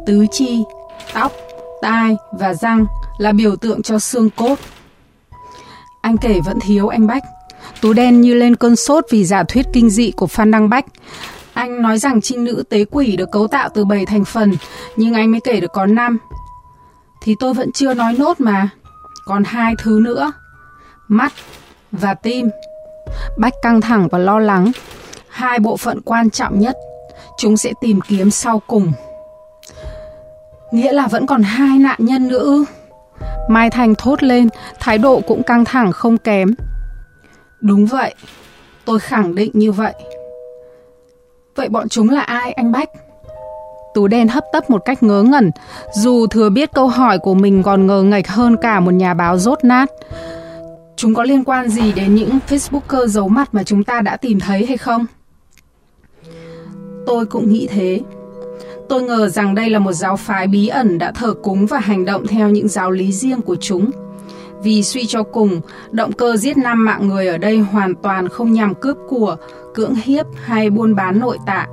Tứ 0.05 0.25
chi, 0.31 0.63
tóc, 1.13 1.31
tai 1.81 2.17
và 2.31 2.53
răng 2.53 2.85
là 3.17 3.31
biểu 3.31 3.55
tượng 3.55 3.81
cho 3.81 3.99
xương 3.99 4.29
cốt. 4.29 4.55
Anh 6.01 6.17
kể 6.17 6.39
vẫn 6.45 6.59
thiếu 6.59 6.87
anh 6.87 7.07
Bách. 7.07 7.23
Tú 7.81 7.93
đen 7.93 8.21
như 8.21 8.33
lên 8.33 8.55
cơn 8.55 8.75
sốt 8.75 9.05
vì 9.09 9.25
giả 9.25 9.43
thuyết 9.43 9.65
kinh 9.73 9.89
dị 9.89 10.11
của 10.11 10.27
Phan 10.27 10.51
Đăng 10.51 10.69
Bách. 10.69 10.85
Anh 11.53 11.81
nói 11.81 11.97
rằng 11.99 12.21
trinh 12.21 12.43
nữ 12.43 12.63
tế 12.69 12.85
quỷ 12.85 13.15
được 13.15 13.31
cấu 13.31 13.47
tạo 13.47 13.69
từ 13.73 13.85
7 13.85 14.05
thành 14.05 14.25
phần, 14.25 14.53
nhưng 14.95 15.13
anh 15.13 15.31
mới 15.31 15.41
kể 15.43 15.59
được 15.59 15.71
có 15.73 15.85
5. 15.85 16.17
Thì 17.21 17.35
tôi 17.39 17.53
vẫn 17.53 17.71
chưa 17.71 17.93
nói 17.93 18.15
nốt 18.19 18.39
mà. 18.39 18.69
Còn 19.25 19.43
hai 19.43 19.73
thứ 19.83 19.99
nữa. 20.03 20.31
Mắt 21.07 21.33
và 21.91 22.13
tim. 22.13 22.49
Bách 23.37 23.53
căng 23.61 23.81
thẳng 23.81 24.07
và 24.11 24.17
lo 24.17 24.39
lắng. 24.39 24.71
Hai 25.29 25.59
bộ 25.59 25.77
phận 25.77 26.01
quan 26.01 26.29
trọng 26.29 26.59
nhất. 26.59 26.77
Chúng 27.37 27.57
sẽ 27.57 27.73
tìm 27.81 28.01
kiếm 28.01 28.31
sau 28.31 28.61
cùng. 28.67 28.91
Nghĩa 30.71 30.91
là 30.91 31.07
vẫn 31.07 31.25
còn 31.25 31.43
hai 31.43 31.79
nạn 31.79 31.97
nhân 31.99 32.27
nữa 32.27 32.39
ư? 32.39 32.65
Mai 33.49 33.69
Thành 33.69 33.95
thốt 33.95 34.23
lên, 34.23 34.49
thái 34.79 34.97
độ 34.97 35.21
cũng 35.27 35.43
căng 35.43 35.65
thẳng 35.65 35.91
không 35.91 36.17
kém. 36.17 36.53
Đúng 37.61 37.85
vậy, 37.85 38.15
tôi 38.85 38.99
khẳng 38.99 39.35
định 39.35 39.51
như 39.53 39.71
vậy. 39.71 39.93
Vậy 41.55 41.69
bọn 41.69 41.89
chúng 41.89 42.09
là 42.09 42.21
ai 42.21 42.51
anh 42.51 42.71
Bách? 42.71 42.89
Tú 43.93 44.07
đen 44.07 44.27
hấp 44.27 44.43
tấp 44.53 44.69
một 44.69 44.85
cách 44.85 45.03
ngớ 45.03 45.23
ngẩn, 45.23 45.51
dù 45.93 46.27
thừa 46.27 46.49
biết 46.49 46.73
câu 46.73 46.87
hỏi 46.87 47.19
của 47.19 47.33
mình 47.33 47.63
còn 47.63 47.87
ngờ 47.87 48.03
ngạch 48.03 48.27
hơn 48.27 48.55
cả 48.61 48.79
một 48.79 48.91
nhà 48.91 49.13
báo 49.13 49.37
rốt 49.37 49.63
nát. 49.63 49.89
Chúng 50.95 51.13
có 51.13 51.23
liên 51.23 51.43
quan 51.43 51.69
gì 51.69 51.93
đến 51.93 52.15
những 52.15 52.39
Facebooker 52.47 53.07
giấu 53.07 53.27
mặt 53.29 53.49
mà 53.51 53.63
chúng 53.63 53.83
ta 53.83 54.01
đã 54.01 54.17
tìm 54.17 54.39
thấy 54.39 54.65
hay 54.65 54.77
không? 54.77 55.05
Tôi 57.05 57.25
cũng 57.25 57.53
nghĩ 57.53 57.67
thế. 57.71 57.99
Tôi 58.89 59.01
ngờ 59.01 59.27
rằng 59.27 59.55
đây 59.55 59.69
là 59.69 59.79
một 59.79 59.91
giáo 59.93 60.17
phái 60.17 60.47
bí 60.47 60.67
ẩn 60.67 60.97
đã 60.97 61.11
thờ 61.11 61.33
cúng 61.43 61.65
và 61.65 61.79
hành 61.79 62.05
động 62.05 62.27
theo 62.27 62.49
những 62.49 62.67
giáo 62.67 62.91
lý 62.91 63.11
riêng 63.11 63.41
của 63.41 63.55
chúng. 63.55 63.91
Vì 64.63 64.83
suy 64.83 65.05
cho 65.05 65.23
cùng, 65.23 65.61
động 65.91 66.11
cơ 66.11 66.37
giết 66.37 66.57
năm 66.57 66.85
mạng 66.85 67.07
người 67.07 67.27
ở 67.27 67.37
đây 67.37 67.59
hoàn 67.59 67.95
toàn 67.95 68.29
không 68.29 68.53
nhằm 68.53 68.75
cướp 68.75 68.97
của, 69.09 69.35
cưỡng 69.73 69.95
hiếp 69.95 70.25
hay 70.43 70.69
buôn 70.69 70.95
bán 70.95 71.19
nội 71.19 71.37
tạng. 71.45 71.69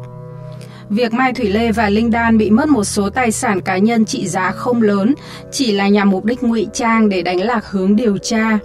Việc 0.90 1.12
Mai 1.12 1.32
Thủy 1.32 1.48
Lê 1.48 1.72
và 1.72 1.88
Linh 1.88 2.10
Đan 2.10 2.38
bị 2.38 2.50
mất 2.50 2.68
một 2.68 2.84
số 2.84 3.10
tài 3.10 3.32
sản 3.32 3.60
cá 3.60 3.78
nhân 3.78 4.04
trị 4.04 4.28
giá 4.28 4.50
không 4.50 4.82
lớn 4.82 5.14
chỉ 5.52 5.72
là 5.72 5.88
nhằm 5.88 6.10
mục 6.10 6.24
đích 6.24 6.42
ngụy 6.42 6.66
trang 6.72 7.08
để 7.08 7.22
đánh 7.22 7.40
lạc 7.40 7.70
hướng 7.70 7.96
điều 7.96 8.18
tra. 8.18 8.58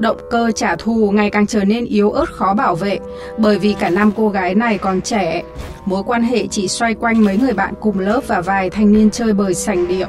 Động 0.00 0.16
cơ 0.30 0.52
trả 0.54 0.76
thù 0.76 1.10
ngày 1.14 1.30
càng 1.30 1.46
trở 1.46 1.64
nên 1.64 1.84
yếu 1.84 2.10
ớt 2.10 2.32
khó 2.32 2.54
bảo 2.54 2.74
vệ 2.74 2.98
bởi 3.38 3.58
vì 3.58 3.74
cả 3.80 3.90
năm 3.90 4.12
cô 4.16 4.28
gái 4.28 4.54
này 4.54 4.78
còn 4.78 5.00
trẻ. 5.00 5.42
Mối 5.84 6.02
quan 6.02 6.22
hệ 6.22 6.46
chỉ 6.46 6.68
xoay 6.68 6.94
quanh 6.94 7.24
mấy 7.24 7.36
người 7.36 7.52
bạn 7.52 7.74
cùng 7.80 7.98
lớp 7.98 8.20
và 8.26 8.40
vài 8.40 8.70
thanh 8.70 8.92
niên 8.92 9.10
chơi 9.10 9.32
bời 9.32 9.54
sành 9.54 9.88
điệu. 9.88 10.08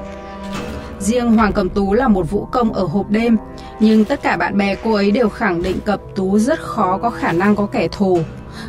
Riêng 1.00 1.32
Hoàng 1.32 1.54
Cẩm 1.54 1.70
Tú 1.70 1.94
là 1.94 2.08
một 2.08 2.30
vũ 2.30 2.48
công 2.52 2.74
ở 2.74 2.84
hộp 2.84 3.10
đêm, 3.10 3.38
nhưng 3.80 4.06
tất 4.06 4.24
cả 4.24 4.38
bạn 4.38 4.58
bè 4.58 4.76
cô 4.76 4.94
ấy 4.94 5.12
đều 5.12 5.30
khẳng 5.30 5.62
định 5.62 5.78
Cẩm 5.86 6.00
Tú 6.16 6.40
rất 6.40 6.60
khó 6.60 6.98
có 6.98 7.10
khả 7.10 7.32
năng 7.32 7.56
có 7.56 7.66
kẻ 7.66 7.88
thù, 7.88 8.20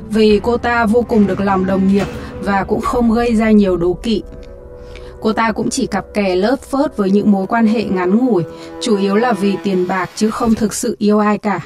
vì 0.09 0.41
cô 0.43 0.57
ta 0.57 0.87
vô 0.87 1.03
cùng 1.03 1.27
được 1.27 1.41
lòng 1.41 1.67
đồng 1.67 1.89
nghiệp 1.89 2.07
và 2.41 2.65
cũng 2.65 2.81
không 2.81 3.11
gây 3.11 3.37
ra 3.37 3.51
nhiều 3.51 3.77
đố 3.77 3.93
kỵ. 4.03 4.23
Cô 5.23 5.33
ta 5.33 5.53
cũng 5.53 5.71
chỉ 5.71 5.87
cặp 5.87 6.05
kè 6.15 6.35
lớp 6.35 6.57
phớt 6.61 6.97
với 6.97 7.11
những 7.11 7.33
mối 7.33 7.47
quan 7.47 7.67
hệ 7.67 7.85
ngắn 7.85 8.17
ngủi, 8.17 8.43
chủ 8.81 8.97
yếu 8.97 9.15
là 9.15 9.33
vì 9.33 9.55
tiền 9.65 9.89
bạc 9.89 10.11
chứ 10.17 10.31
không 10.31 10.55
thực 10.55 10.75
sự 10.75 10.97
yêu 10.99 11.19
ai 11.19 11.39
cả. 11.39 11.61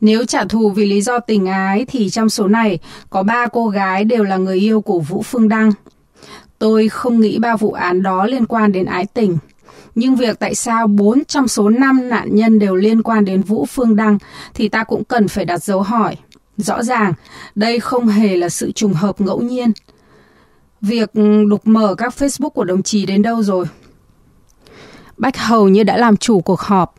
Nếu 0.00 0.24
trả 0.24 0.44
thù 0.44 0.70
vì 0.70 0.86
lý 0.86 1.00
do 1.00 1.18
tình 1.18 1.46
ái 1.46 1.84
thì 1.88 2.10
trong 2.10 2.30
số 2.30 2.48
này 2.48 2.78
có 3.10 3.22
ba 3.22 3.46
cô 3.46 3.68
gái 3.68 4.04
đều 4.04 4.24
là 4.24 4.36
người 4.36 4.58
yêu 4.58 4.80
của 4.80 5.00
Vũ 5.00 5.22
Phương 5.22 5.48
Đăng. 5.48 5.72
Tôi 6.58 6.88
không 6.88 7.20
nghĩ 7.20 7.38
ba 7.38 7.56
vụ 7.56 7.72
án 7.72 8.02
đó 8.02 8.26
liên 8.26 8.46
quan 8.46 8.72
đến 8.72 8.86
ái 8.86 9.06
tình. 9.14 9.38
Nhưng 9.94 10.16
việc 10.16 10.38
tại 10.38 10.54
sao 10.54 10.86
4 10.86 11.24
trong 11.24 11.48
số 11.48 11.68
5 11.68 12.08
nạn 12.08 12.28
nhân 12.34 12.58
đều 12.58 12.74
liên 12.74 13.02
quan 13.02 13.24
đến 13.24 13.42
Vũ 13.42 13.66
Phương 13.66 13.96
Đăng 13.96 14.18
thì 14.54 14.68
ta 14.68 14.84
cũng 14.84 15.04
cần 15.04 15.28
phải 15.28 15.44
đặt 15.44 15.62
dấu 15.62 15.82
hỏi. 15.82 16.16
Rõ 16.56 16.82
ràng, 16.82 17.12
đây 17.54 17.80
không 17.80 18.08
hề 18.08 18.36
là 18.36 18.48
sự 18.48 18.72
trùng 18.72 18.94
hợp 18.94 19.20
ngẫu 19.20 19.40
nhiên. 19.40 19.72
Việc 20.80 21.12
ừ, 21.12 21.44
đục 21.48 21.66
mở 21.66 21.94
các 21.94 22.14
Facebook 22.18 22.50
của 22.50 22.64
đồng 22.64 22.82
chí 22.82 23.06
đến 23.06 23.22
đâu 23.22 23.42
rồi? 23.42 23.66
Bách 25.16 25.36
hầu 25.36 25.68
như 25.68 25.82
đã 25.82 25.96
làm 25.96 26.16
chủ 26.16 26.40
cuộc 26.40 26.60
họp 26.60 26.94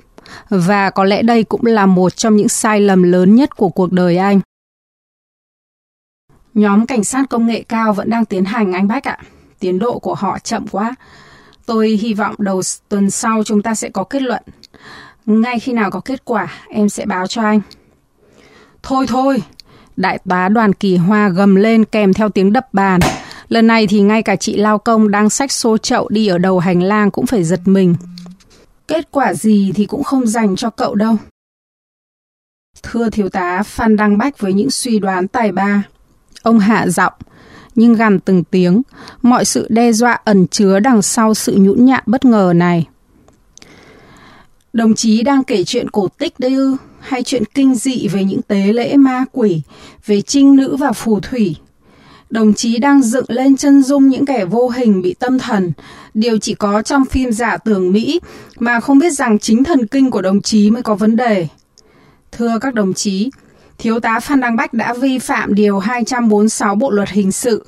và 0.50 0.90
có 0.90 1.04
lẽ 1.04 1.22
đây 1.22 1.44
cũng 1.44 1.66
là 1.66 1.86
một 1.86 2.16
trong 2.16 2.36
những 2.36 2.50
sai 2.50 2.82
lầm 2.82 3.04
lớn 3.04 3.36
nhất 3.36 3.56
của 3.58 3.70
cuộc 3.70 3.92
đời 3.92 4.18
anh. 4.18 4.40
Nhóm 6.54 6.86
cảnh 6.86 7.04
sát 7.04 7.30
công 7.30 7.48
nghệ 7.48 7.64
cao 7.64 7.94
vẫn 7.94 8.10
đang 8.10 8.26
tiến 8.26 8.46
hành 8.46 8.74
anh 8.74 8.88
Bách 8.88 9.04
ạ. 9.04 9.18
Tiến 9.60 9.80
độ 9.80 10.00
của 10.00 10.16
họ 10.16 10.40
chậm 10.40 10.68
quá. 10.68 10.96
Tôi 11.66 11.88
hy 11.90 12.14
vọng 12.14 12.36
đầu 12.38 12.62
tuần 12.90 13.10
sau 13.10 13.44
chúng 13.44 13.62
ta 13.62 13.76
sẽ 13.76 13.90
có 13.90 14.04
kết 14.04 14.22
luận. 14.22 14.44
Ngay 15.26 15.60
khi 15.60 15.74
nào 15.74 15.92
có 15.92 16.00
kết 16.00 16.26
quả, 16.26 16.48
em 16.70 16.90
sẽ 16.90 17.06
báo 17.06 17.28
cho 17.28 17.42
anh. 17.42 17.62
Thôi 18.84 19.06
thôi, 19.08 19.44
đại 19.98 20.20
tá 20.30 20.50
đoàn 20.50 20.74
kỳ 20.74 20.98
hoa 20.98 21.30
gầm 21.30 21.56
lên 21.56 21.86
kèm 21.86 22.14
theo 22.14 22.30
tiếng 22.30 22.54
đập 22.54 22.74
bàn. 22.74 23.00
Lần 23.50 23.68
này 23.68 23.88
thì 23.88 24.02
ngay 24.02 24.24
cả 24.24 24.36
chị 24.36 24.56
Lao 24.56 24.78
Công 24.78 25.12
đang 25.12 25.30
xách 25.30 25.52
xô 25.52 25.78
chậu 25.78 26.10
đi 26.10 26.28
ở 26.28 26.38
đầu 26.38 26.60
hành 26.60 26.84
lang 26.84 27.12
cũng 27.12 27.26
phải 27.26 27.44
giật 27.44 27.60
mình. 27.66 27.96
Kết 28.88 29.12
quả 29.12 29.34
gì 29.34 29.72
thì 29.76 29.86
cũng 29.86 30.04
không 30.04 30.28
dành 30.28 30.56
cho 30.56 30.70
cậu 30.70 30.96
đâu. 30.96 31.18
Thưa 32.84 33.10
thiếu 33.10 33.30
tá 33.30 33.64
Phan 33.64 33.96
Đăng 33.96 34.18
Bách 34.18 34.40
với 34.40 34.54
những 34.54 34.72
suy 34.72 35.00
đoán 35.00 35.28
tài 35.28 35.52
ba. 35.52 35.84
Ông 36.42 36.60
hạ 36.60 36.88
giọng, 36.88 37.14
nhưng 37.76 37.94
gằn 37.94 38.20
từng 38.20 38.44
tiếng, 38.44 38.82
mọi 39.22 39.46
sự 39.46 39.68
đe 39.70 39.92
dọa 39.92 40.20
ẩn 40.24 40.48
chứa 40.48 40.80
đằng 40.80 41.02
sau 41.02 41.34
sự 41.34 41.56
nhũn 41.60 41.86
nhạn 41.86 42.04
bất 42.06 42.26
ngờ 42.26 42.54
này. 42.56 42.88
Đồng 44.74 44.96
chí 44.96 45.24
đang 45.24 45.44
kể 45.44 45.64
chuyện 45.64 45.90
cổ 45.90 46.08
tích 46.08 46.40
đấy 46.40 46.56
ư? 46.56 46.78
hay 47.00 47.24
chuyện 47.24 47.44
kinh 47.54 47.76
dị 47.76 48.08
về 48.08 48.24
những 48.24 48.42
tế 48.42 48.74
lễ 48.74 48.98
ma 48.98 49.26
quỷ, 49.32 49.62
về 50.06 50.22
trinh 50.22 50.56
nữ 50.56 50.76
và 50.76 50.92
phù 50.92 51.20
thủy. 51.20 51.56
Đồng 52.30 52.54
chí 52.54 52.78
đang 52.78 53.02
dựng 53.02 53.26
lên 53.28 53.58
chân 53.58 53.84
dung 53.84 54.10
những 54.10 54.26
kẻ 54.26 54.46
vô 54.46 54.70
hình 54.70 55.02
bị 55.02 55.14
tâm 55.14 55.40
thần, 55.40 55.72
điều 56.14 56.38
chỉ 56.38 56.54
có 56.54 56.82
trong 56.82 57.06
phim 57.06 57.32
giả 57.32 57.58
tưởng 57.58 57.92
Mỹ 57.92 58.20
mà 58.60 58.80
không 58.80 59.00
biết 59.00 59.14
rằng 59.14 59.40
chính 59.40 59.64
thần 59.64 59.88
kinh 59.88 60.12
của 60.12 60.22
đồng 60.22 60.42
chí 60.42 60.72
mới 60.72 60.84
có 60.84 60.96
vấn 60.96 61.16
đề. 61.16 61.48
Thưa 62.32 62.60
các 62.62 62.74
đồng 62.74 62.94
chí, 62.94 63.30
Thiếu 63.78 64.00
tá 64.00 64.20
Phan 64.20 64.42
Đăng 64.42 64.56
Bách 64.56 64.74
đã 64.74 64.94
vi 64.94 65.20
phạm 65.20 65.56
Điều 65.56 65.80
246 65.80 66.76
Bộ 66.76 66.92
Luật 66.92 67.10
Hình 67.10 67.32
sự. 67.32 67.66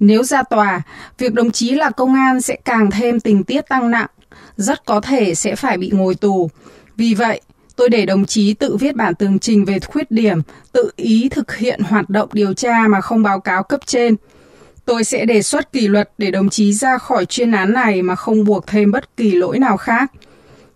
Nếu 0.00 0.22
ra 0.22 0.42
tòa, 0.42 0.82
việc 1.18 1.34
đồng 1.34 1.50
chí 1.50 1.70
là 1.70 1.90
công 1.90 2.14
an 2.14 2.40
sẽ 2.40 2.56
càng 2.64 2.90
thêm 2.90 3.20
tình 3.20 3.44
tiết 3.44 3.68
tăng 3.68 3.90
nặng, 3.90 4.08
rất 4.56 4.84
có 4.84 5.00
thể 5.00 5.34
sẽ 5.34 5.56
phải 5.56 5.78
bị 5.78 5.90
ngồi 5.92 6.14
tù. 6.14 6.50
Vì 6.96 7.14
vậy, 7.14 7.40
tôi 7.76 7.88
để 7.88 8.06
đồng 8.06 8.26
chí 8.26 8.54
tự 8.54 8.76
viết 8.76 8.96
bản 8.96 9.14
tường 9.14 9.38
trình 9.38 9.64
về 9.64 9.78
khuyết 9.80 10.10
điểm, 10.10 10.42
tự 10.72 10.90
ý 10.96 11.28
thực 11.28 11.56
hiện 11.56 11.80
hoạt 11.80 12.10
động 12.10 12.28
điều 12.32 12.54
tra 12.54 12.88
mà 12.88 13.00
không 13.00 13.22
báo 13.22 13.40
cáo 13.40 13.62
cấp 13.62 13.80
trên. 13.86 14.16
Tôi 14.84 15.04
sẽ 15.04 15.24
đề 15.24 15.42
xuất 15.42 15.72
kỷ 15.72 15.88
luật 15.88 16.10
để 16.18 16.30
đồng 16.30 16.50
chí 16.50 16.72
ra 16.72 16.98
khỏi 16.98 17.26
chuyên 17.26 17.52
án 17.52 17.72
này 17.72 18.02
mà 18.02 18.14
không 18.14 18.44
buộc 18.44 18.66
thêm 18.66 18.90
bất 18.90 19.16
kỳ 19.16 19.30
lỗi 19.30 19.58
nào 19.58 19.76
khác. 19.76 20.12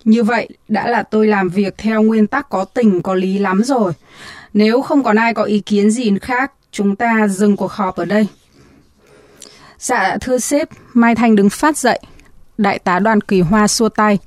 Như 0.05 0.23
vậy 0.23 0.49
đã 0.69 0.89
là 0.89 1.03
tôi 1.03 1.27
làm 1.27 1.49
việc 1.49 1.75
theo 1.79 2.03
nguyên 2.03 2.27
tắc 2.27 2.49
có 2.49 2.65
tình 2.65 3.03
có 3.03 3.15
lý 3.15 3.39
lắm 3.39 3.63
rồi. 3.65 3.93
Nếu 4.53 4.83
không 4.83 5.03
còn 5.03 5.17
ai 5.17 5.35
có 5.35 5.43
ý 5.43 5.61
kiến 5.61 5.91
gì 5.91 6.13
khác, 6.23 6.53
chúng 6.73 6.97
ta 6.97 7.29
dừng 7.29 7.57
cuộc 7.57 7.73
họp 7.73 7.97
ở 7.97 8.05
đây. 8.05 8.27
Dạ 9.79 10.17
thưa 10.21 10.39
sếp, 10.39 10.69
Mai 10.95 11.15
Thanh 11.15 11.37
đứng 11.37 11.51
phát 11.51 11.77
dậy. 11.77 12.01
Đại 12.59 12.79
tá 12.79 12.99
đoàn 12.99 13.21
kỳ 13.21 13.41
hoa 13.41 13.69
xua 13.69 13.89
tay. 13.89 14.19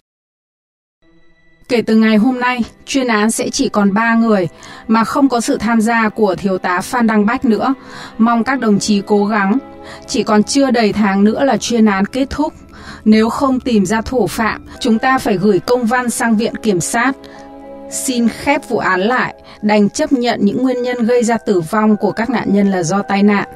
Kể 1.72 1.82
từ 1.82 1.96
ngày 1.96 2.18
hôm 2.18 2.40
nay, 2.40 2.64
chuyên 2.86 3.08
án 3.08 3.32
sẽ 3.32 3.50
chỉ 3.50 3.70
còn 3.70 3.94
3 3.94 4.16
người 4.16 4.48
mà 4.88 5.04
không 5.04 5.30
có 5.30 5.42
sự 5.42 5.58
tham 5.58 5.82
gia 5.82 6.10
của 6.10 6.36
thiếu 6.36 6.58
tá 6.58 6.82
Phan 6.82 7.08
Đăng 7.08 7.26
Bách 7.26 7.46
nữa. 7.46 7.74
Mong 8.18 8.44
các 8.44 8.60
đồng 8.60 8.80
chí 8.80 9.02
cố 9.08 9.26
gắng. 9.26 9.58
Chỉ 10.08 10.24
còn 10.24 10.44
chưa 10.44 10.72
đầy 10.72 10.94
tháng 10.94 11.24
nữa 11.24 11.44
là 11.44 11.58
chuyên 11.58 11.86
án 11.86 12.06
kết 12.06 12.30
thúc. 12.30 12.54
Nếu 13.06 13.30
không 13.30 13.60
tìm 13.60 13.86
ra 13.86 14.02
thủ 14.02 14.28
phạm, 14.28 14.66
chúng 14.80 15.00
ta 15.00 15.18
phải 15.18 15.38
gửi 15.38 15.60
công 15.60 15.86
văn 15.86 16.10
sang 16.10 16.38
viện 16.38 16.56
kiểm 16.56 16.82
sát. 16.82 17.12
Xin 17.92 18.30
khép 18.30 18.70
vụ 18.70 18.78
án 18.78 19.02
lại, 19.02 19.36
đành 19.62 19.90
chấp 19.90 20.14
nhận 20.14 20.40
những 20.42 20.64
nguyên 20.64 20.84
nhân 20.84 21.06
gây 21.06 21.24
ra 21.24 21.38
tử 21.38 21.62
vong 21.62 21.98
của 21.98 22.12
các 22.12 22.30
nạn 22.30 22.54
nhân 22.54 22.72
là 22.72 22.84
do 22.84 23.02
tai 23.02 23.24
nạn. 23.24 23.48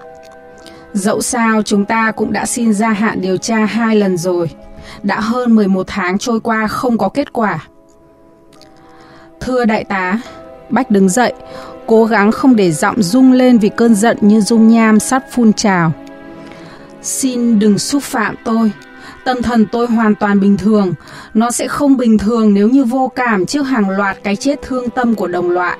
Dẫu 0.93 1.21
sao 1.21 1.61
chúng 1.61 1.85
ta 1.85 2.11
cũng 2.11 2.33
đã 2.33 2.45
xin 2.45 2.73
gia 2.73 2.89
hạn 2.89 3.21
điều 3.21 3.37
tra 3.37 3.65
hai 3.65 3.95
lần 3.95 4.17
rồi. 4.17 4.49
Đã 5.03 5.19
hơn 5.19 5.55
11 5.55 5.87
tháng 5.87 6.17
trôi 6.17 6.39
qua 6.39 6.67
không 6.67 6.97
có 6.97 7.09
kết 7.09 7.33
quả. 7.33 7.67
Thưa 9.45 9.65
đại 9.65 9.83
tá, 9.83 10.19
Bách 10.69 10.91
đứng 10.91 11.09
dậy, 11.09 11.33
cố 11.87 12.05
gắng 12.05 12.31
không 12.31 12.55
để 12.55 12.71
giọng 12.71 13.03
rung 13.03 13.31
lên 13.31 13.57
vì 13.57 13.69
cơn 13.69 13.95
giận 13.95 14.17
như 14.21 14.41
dung 14.41 14.67
nham 14.67 14.99
sắp 14.99 15.23
phun 15.31 15.53
trào. 15.53 15.91
Xin 17.01 17.59
đừng 17.59 17.79
xúc 17.79 18.03
phạm 18.03 18.35
tôi. 18.45 18.71
Tâm 19.25 19.41
thần 19.41 19.65
tôi 19.71 19.87
hoàn 19.87 20.15
toàn 20.15 20.39
bình 20.39 20.57
thường. 20.57 20.93
Nó 21.33 21.51
sẽ 21.51 21.67
không 21.67 21.97
bình 21.97 22.17
thường 22.17 22.53
nếu 22.53 22.69
như 22.69 22.83
vô 22.83 23.11
cảm 23.15 23.45
trước 23.45 23.61
hàng 23.61 23.89
loạt 23.89 24.17
cái 24.23 24.35
chết 24.35 24.61
thương 24.61 24.89
tâm 24.89 25.15
của 25.15 25.27
đồng 25.27 25.49
loại. 25.49 25.77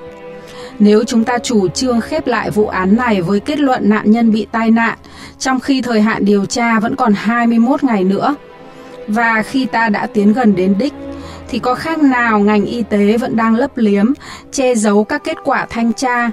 Nếu 0.78 1.04
chúng 1.04 1.24
ta 1.24 1.38
chủ 1.38 1.68
trương 1.68 2.00
khép 2.00 2.26
lại 2.26 2.50
vụ 2.50 2.66
án 2.66 2.96
này 2.96 3.22
với 3.22 3.40
kết 3.40 3.60
luận 3.60 3.88
nạn 3.88 4.10
nhân 4.10 4.32
bị 4.32 4.46
tai 4.52 4.70
nạn, 4.70 4.98
trong 5.38 5.60
khi 5.60 5.82
thời 5.82 6.00
hạn 6.00 6.24
điều 6.24 6.46
tra 6.46 6.80
vẫn 6.80 6.96
còn 6.96 7.12
21 7.14 7.84
ngày 7.84 8.04
nữa, 8.04 8.34
và 9.08 9.42
khi 9.42 9.66
ta 9.66 9.88
đã 9.88 10.06
tiến 10.06 10.32
gần 10.32 10.56
đến 10.56 10.74
đích, 10.78 10.92
thì 11.48 11.58
có 11.58 11.74
khác 11.74 11.98
nào 11.98 12.38
ngành 12.38 12.64
y 12.64 12.82
tế 12.82 13.16
vẫn 13.18 13.36
đang 13.36 13.54
lấp 13.54 13.70
liếm, 13.76 14.06
che 14.52 14.74
giấu 14.74 15.04
các 15.04 15.24
kết 15.24 15.36
quả 15.44 15.66
thanh 15.70 15.92
tra, 15.92 16.30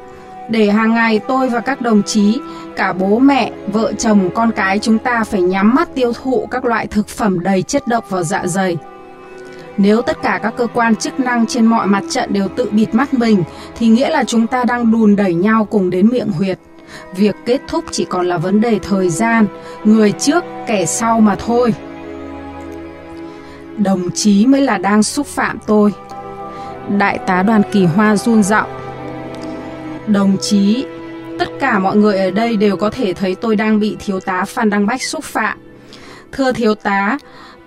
để 0.49 0.69
hàng 0.69 0.93
ngày 0.93 1.19
tôi 1.27 1.49
và 1.49 1.59
các 1.59 1.81
đồng 1.81 2.03
chí, 2.03 2.39
cả 2.75 2.93
bố 2.93 3.19
mẹ, 3.19 3.51
vợ 3.67 3.93
chồng, 3.93 4.29
con 4.35 4.51
cái 4.51 4.79
chúng 4.79 4.97
ta 4.97 5.23
phải 5.23 5.41
nhắm 5.41 5.75
mắt 5.75 5.95
tiêu 5.95 6.13
thụ 6.13 6.47
các 6.51 6.65
loại 6.65 6.87
thực 6.87 7.07
phẩm 7.07 7.39
đầy 7.39 7.61
chất 7.61 7.87
độc 7.87 8.09
vào 8.09 8.23
dạ 8.23 8.41
dày. 8.45 8.77
Nếu 9.77 10.01
tất 10.01 10.17
cả 10.21 10.39
các 10.43 10.53
cơ 10.57 10.67
quan 10.73 10.95
chức 10.95 11.19
năng 11.19 11.47
trên 11.47 11.65
mọi 11.65 11.87
mặt 11.87 12.03
trận 12.09 12.33
đều 12.33 12.47
tự 12.47 12.69
bịt 12.71 12.95
mắt 12.95 13.13
mình, 13.13 13.43
thì 13.77 13.87
nghĩa 13.87 14.09
là 14.09 14.23
chúng 14.23 14.47
ta 14.47 14.63
đang 14.63 14.91
đùn 14.91 15.15
đẩy 15.15 15.33
nhau 15.33 15.65
cùng 15.65 15.89
đến 15.89 16.09
miệng 16.09 16.31
huyệt. 16.31 16.59
Việc 17.15 17.35
kết 17.45 17.61
thúc 17.67 17.85
chỉ 17.91 18.05
còn 18.05 18.27
là 18.27 18.37
vấn 18.37 18.61
đề 18.61 18.79
thời 18.79 19.09
gian, 19.09 19.45
người 19.83 20.11
trước 20.11 20.43
kẻ 20.67 20.85
sau 20.85 21.19
mà 21.19 21.35
thôi. 21.35 21.73
Đồng 23.77 24.11
chí 24.11 24.45
mới 24.45 24.61
là 24.61 24.77
đang 24.77 25.03
xúc 25.03 25.27
phạm 25.27 25.59
tôi. 25.67 25.93
Đại 26.97 27.19
tá 27.27 27.43
đoàn 27.43 27.61
kỳ 27.71 27.85
hoa 27.85 28.15
run 28.15 28.43
giọng. 28.43 28.69
Đồng 30.07 30.37
chí, 30.41 30.85
tất 31.39 31.47
cả 31.59 31.79
mọi 31.79 31.97
người 31.97 32.17
ở 32.17 32.31
đây 32.31 32.57
đều 32.57 32.77
có 32.77 32.89
thể 32.89 33.13
thấy 33.13 33.35
tôi 33.35 33.55
đang 33.55 33.79
bị 33.79 33.97
thiếu 33.99 34.19
tá 34.19 34.45
Phan 34.45 34.69
Đăng 34.69 34.85
Bách 34.85 35.01
xúc 35.01 35.23
phạm. 35.23 35.57
Thưa 36.31 36.51
thiếu 36.51 36.75
tá, 36.75 37.17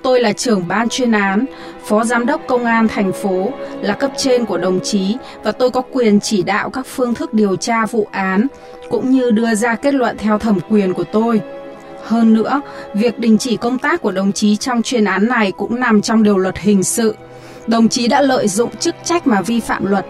tôi 0.03 0.21
là 0.21 0.33
trưởng 0.33 0.69
ban 0.69 0.89
chuyên 0.89 1.13
án, 1.13 1.45
phó 1.85 2.05
giám 2.05 2.27
đốc 2.27 2.41
công 2.49 2.65
an 2.65 2.89
thành 2.89 3.13
phố, 3.13 3.51
là 3.81 3.95
cấp 3.95 4.11
trên 4.17 4.45
của 4.45 4.59
đồng 4.59 4.81
chí 4.83 5.17
và 5.43 5.53
tôi 5.53 5.71
có 5.71 5.83
quyền 5.93 6.21
chỉ 6.21 6.43
đạo 6.43 6.71
các 6.71 6.87
phương 6.87 7.15
thức 7.15 7.35
điều 7.35 7.57
tra 7.57 7.87
vụ 7.87 8.09
án 8.11 8.47
cũng 8.91 9.11
như 9.11 9.31
đưa 9.31 9.55
ra 9.55 9.75
kết 9.75 9.95
luận 9.95 10.17
theo 10.19 10.39
thẩm 10.39 10.59
quyền 10.69 10.95
của 10.95 11.05
tôi. 11.05 11.41
Hơn 12.07 12.35
nữa, 12.35 12.61
việc 12.95 13.19
đình 13.19 13.39
chỉ 13.39 13.57
công 13.57 13.79
tác 13.79 14.03
của 14.03 14.13
đồng 14.13 14.33
chí 14.33 14.57
trong 14.57 14.83
chuyên 14.83 15.05
án 15.05 15.29
này 15.29 15.53
cũng 15.53 15.81
nằm 15.81 16.03
trong 16.03 16.23
điều 16.23 16.39
luật 16.39 16.59
hình 16.59 16.83
sự. 16.83 17.15
Đồng 17.67 17.89
chí 17.89 18.09
đã 18.09 18.21
lợi 18.21 18.49
dụng 18.49 18.77
chức 18.77 18.95
trách 19.05 19.27
mà 19.27 19.43
vi 19.43 19.61
phạm 19.61 19.87
luật. 19.87 20.07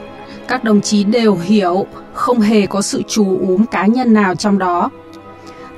Các 0.48 0.64
đồng 0.64 0.80
chí 0.80 1.04
đều 1.04 1.34
hiểu, 1.34 1.86
không 2.12 2.40
hề 2.40 2.66
có 2.66 2.82
sự 2.82 3.02
trù 3.08 3.38
úm 3.48 3.66
cá 3.66 3.86
nhân 3.86 4.12
nào 4.12 4.34
trong 4.34 4.58
đó. 4.58 4.90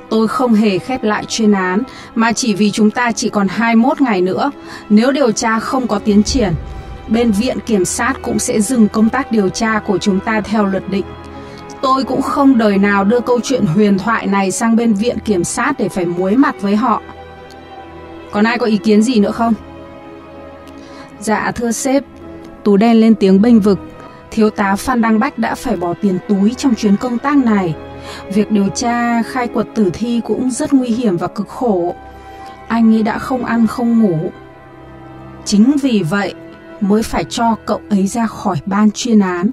Tôi 0.09 0.27
không 0.27 0.53
hề 0.53 0.77
khép 0.77 1.03
lại 1.03 1.25
chuyên 1.27 1.51
án, 1.51 1.83
mà 2.15 2.31
chỉ 2.31 2.53
vì 2.53 2.71
chúng 2.71 2.91
ta 2.91 3.11
chỉ 3.11 3.29
còn 3.29 3.47
21 3.47 4.01
ngày 4.01 4.21
nữa. 4.21 4.51
Nếu 4.89 5.11
điều 5.11 5.31
tra 5.31 5.59
không 5.59 5.87
có 5.87 5.99
tiến 5.99 6.23
triển, 6.23 6.53
bên 7.07 7.31
viện 7.31 7.57
kiểm 7.65 7.85
sát 7.85 8.13
cũng 8.21 8.39
sẽ 8.39 8.61
dừng 8.61 8.87
công 8.87 9.09
tác 9.09 9.31
điều 9.31 9.49
tra 9.49 9.79
của 9.79 9.97
chúng 9.97 10.19
ta 10.19 10.41
theo 10.41 10.65
luật 10.65 10.83
định. 10.89 11.05
Tôi 11.81 12.03
cũng 12.03 12.21
không 12.21 12.57
đời 12.57 12.77
nào 12.77 13.03
đưa 13.03 13.19
câu 13.19 13.39
chuyện 13.43 13.65
huyền 13.65 13.97
thoại 13.97 14.27
này 14.27 14.51
sang 14.51 14.75
bên 14.75 14.93
viện 14.93 15.17
kiểm 15.25 15.43
sát 15.43 15.73
để 15.77 15.89
phải 15.89 16.05
muối 16.05 16.35
mặt 16.35 16.55
với 16.61 16.75
họ. 16.75 17.01
Còn 18.31 18.43
ai 18.43 18.57
có 18.57 18.65
ý 18.65 18.77
kiến 18.77 19.01
gì 19.01 19.19
nữa 19.19 19.31
không? 19.31 19.53
Dạ 21.19 21.51
thưa 21.55 21.71
sếp, 21.71 22.03
Tú 22.63 22.77
đen 22.77 22.99
lên 23.01 23.15
tiếng 23.15 23.41
bênh 23.41 23.59
vực. 23.59 23.79
Thiếu 24.31 24.49
tá 24.49 24.75
Phan 24.75 25.01
Đăng 25.01 25.19
Bách 25.19 25.37
đã 25.37 25.55
phải 25.55 25.75
bỏ 25.75 25.93
tiền 26.01 26.19
túi 26.27 26.53
trong 26.53 26.75
chuyến 26.75 26.97
công 26.97 27.17
tác 27.17 27.37
này. 27.37 27.75
Việc 28.33 28.51
điều 28.51 28.67
tra 28.67 29.21
khai 29.21 29.47
quật 29.47 29.67
tử 29.75 29.89
thi 29.93 30.21
cũng 30.25 30.51
rất 30.51 30.73
nguy 30.73 30.89
hiểm 30.89 31.17
và 31.17 31.27
cực 31.27 31.47
khổ. 31.47 31.95
Anh 32.67 32.95
ấy 32.95 33.03
đã 33.03 33.17
không 33.19 33.45
ăn 33.45 33.67
không 33.67 33.99
ngủ. 33.99 34.31
Chính 35.45 35.75
vì 35.81 36.03
vậy 36.09 36.33
mới 36.81 37.03
phải 37.03 37.23
cho 37.23 37.55
cậu 37.65 37.81
ấy 37.89 38.07
ra 38.07 38.27
khỏi 38.27 38.57
ban 38.65 38.91
chuyên 38.91 39.19
án. 39.19 39.51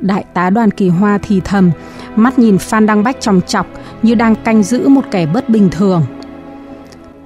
Đại 0.00 0.24
tá 0.34 0.50
đoàn 0.50 0.70
kỳ 0.70 0.88
hoa 0.88 1.18
thì 1.22 1.40
thầm, 1.40 1.70
mắt 2.16 2.38
nhìn 2.38 2.58
Phan 2.58 2.86
Đăng 2.86 3.04
Bách 3.04 3.20
tròng 3.20 3.40
chọc 3.40 3.66
như 4.02 4.14
đang 4.14 4.34
canh 4.34 4.62
giữ 4.62 4.88
một 4.88 5.04
kẻ 5.10 5.26
bất 5.26 5.48
bình 5.48 5.68
thường. 5.70 6.02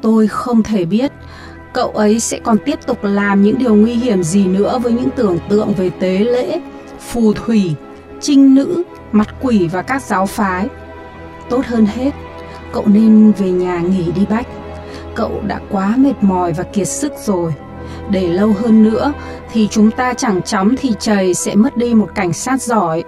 Tôi 0.02 0.28
không 0.28 0.62
thể 0.62 0.84
biết 0.84 1.12
cậu 1.72 1.90
ấy 1.90 2.20
sẽ 2.20 2.38
còn 2.38 2.58
tiếp 2.64 2.78
tục 2.86 2.98
làm 3.02 3.42
những 3.42 3.58
điều 3.58 3.74
nguy 3.74 3.94
hiểm 3.94 4.22
gì 4.22 4.46
nữa 4.46 4.78
với 4.78 4.92
những 4.92 5.10
tưởng 5.16 5.38
tượng 5.48 5.72
về 5.72 5.90
tế 5.90 6.18
lễ, 6.18 6.60
phù 7.00 7.32
thủy, 7.32 7.74
trinh 8.20 8.54
nữ, 8.54 8.82
mặt 9.12 9.28
quỷ 9.40 9.68
và 9.68 9.82
các 9.82 10.02
giáo 10.02 10.26
phái. 10.26 10.68
Tốt 11.50 11.66
hơn 11.66 11.86
hết, 11.86 12.10
cậu 12.72 12.86
nên 12.86 13.32
về 13.32 13.50
nhà 13.50 13.80
nghỉ 13.80 14.12
đi 14.12 14.26
Bách. 14.30 14.46
Cậu 15.14 15.42
đã 15.46 15.60
quá 15.70 15.94
mệt 15.96 16.14
mỏi 16.20 16.52
và 16.52 16.64
kiệt 16.64 16.88
sức 16.88 17.12
rồi. 17.24 17.52
Để 18.10 18.28
lâu 18.28 18.54
hơn 18.62 18.82
nữa 18.82 19.12
thì 19.52 19.68
chúng 19.70 19.90
ta 19.90 20.14
chẳng 20.14 20.42
chóng 20.42 20.74
thì 20.78 20.92
trời 21.00 21.34
sẽ 21.34 21.54
mất 21.54 21.76
đi 21.76 21.94
một 21.94 22.08
cảnh 22.14 22.32
sát 22.32 22.62
giỏi 22.62 23.04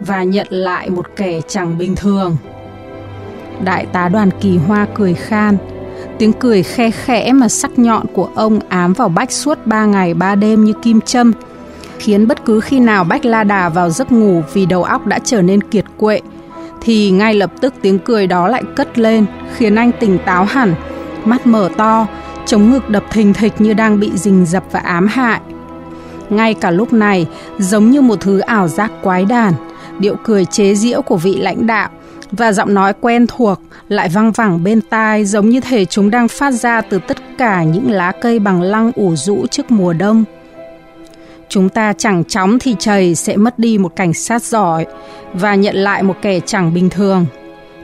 và 0.00 0.22
nhận 0.22 0.46
lại 0.50 0.90
một 0.90 1.06
kẻ 1.16 1.40
chẳng 1.48 1.78
bình 1.78 1.96
thường. 1.96 2.36
Đại 3.64 3.86
tá 3.92 4.08
đoàn 4.08 4.30
kỳ 4.40 4.56
hoa 4.56 4.86
cười 4.94 5.14
khan, 5.14 5.56
tiếng 6.18 6.32
cười 6.32 6.62
khe 6.62 6.90
khẽ 6.90 7.32
mà 7.32 7.48
sắc 7.48 7.78
nhọn 7.78 8.06
của 8.12 8.28
ông 8.34 8.60
ám 8.68 8.92
vào 8.92 9.08
Bách 9.08 9.32
suốt 9.32 9.58
ba 9.66 9.86
ngày 9.86 10.14
ba 10.14 10.34
đêm 10.34 10.64
như 10.64 10.72
kim 10.82 11.00
châm, 11.00 11.32
khiến 11.98 12.28
bất 12.28 12.44
cứ 12.44 12.60
khi 12.60 12.80
nào 12.80 13.04
Bách 13.04 13.24
la 13.24 13.44
đà 13.44 13.68
vào 13.68 13.90
giấc 13.90 14.12
ngủ 14.12 14.42
vì 14.52 14.66
đầu 14.66 14.82
óc 14.82 15.06
đã 15.06 15.18
trở 15.24 15.42
nên 15.42 15.62
kiệt 15.62 15.84
quệ, 15.96 16.20
thì 16.80 17.10
ngay 17.10 17.34
lập 17.34 17.50
tức 17.60 17.74
tiếng 17.82 17.98
cười 17.98 18.26
đó 18.26 18.48
lại 18.48 18.62
cất 18.76 18.98
lên, 18.98 19.26
khiến 19.56 19.74
anh 19.74 19.90
tỉnh 20.00 20.18
táo 20.26 20.44
hẳn, 20.44 20.74
mắt 21.24 21.46
mở 21.46 21.68
to, 21.76 22.06
chống 22.46 22.70
ngực 22.70 22.90
đập 22.90 23.04
thình 23.10 23.32
thịch 23.32 23.52
như 23.58 23.74
đang 23.74 24.00
bị 24.00 24.10
rình 24.14 24.46
dập 24.46 24.64
và 24.72 24.80
ám 24.80 25.06
hại. 25.06 25.40
Ngay 26.30 26.54
cả 26.54 26.70
lúc 26.70 26.92
này, 26.92 27.26
giống 27.58 27.90
như 27.90 28.00
một 28.00 28.20
thứ 28.20 28.38
ảo 28.38 28.68
giác 28.68 28.92
quái 29.02 29.24
đản, 29.24 29.52
điệu 29.98 30.16
cười 30.24 30.44
chế 30.44 30.74
giễu 30.74 31.02
của 31.02 31.16
vị 31.16 31.36
lãnh 31.36 31.66
đạo 31.66 31.88
và 32.32 32.52
giọng 32.52 32.74
nói 32.74 32.92
quen 33.00 33.26
thuộc 33.26 33.60
lại 33.88 34.08
văng 34.08 34.32
vẳng 34.32 34.64
bên 34.64 34.80
tai 34.80 35.24
giống 35.24 35.48
như 35.48 35.60
thể 35.60 35.84
chúng 35.84 36.10
đang 36.10 36.28
phát 36.28 36.50
ra 36.50 36.80
từ 36.80 36.98
tất 36.98 37.16
cả 37.38 37.62
những 37.62 37.90
lá 37.90 38.12
cây 38.22 38.38
bằng 38.38 38.62
lăng 38.62 38.92
ủ 38.94 39.16
rũ 39.16 39.46
trước 39.46 39.70
mùa 39.70 39.92
đông. 39.92 40.24
chúng 41.48 41.68
ta 41.68 41.92
chẳng 41.92 42.24
chóng 42.24 42.58
thì 42.58 42.76
trời 42.78 43.14
sẽ 43.14 43.36
mất 43.36 43.58
đi 43.58 43.78
một 43.78 43.96
cảnh 43.96 44.14
sát 44.14 44.42
giỏi 44.42 44.86
và 45.34 45.54
nhận 45.54 45.76
lại 45.76 46.02
một 46.02 46.16
kẻ 46.22 46.40
chẳng 46.40 46.74
bình 46.74 46.90
thường. 46.90 47.26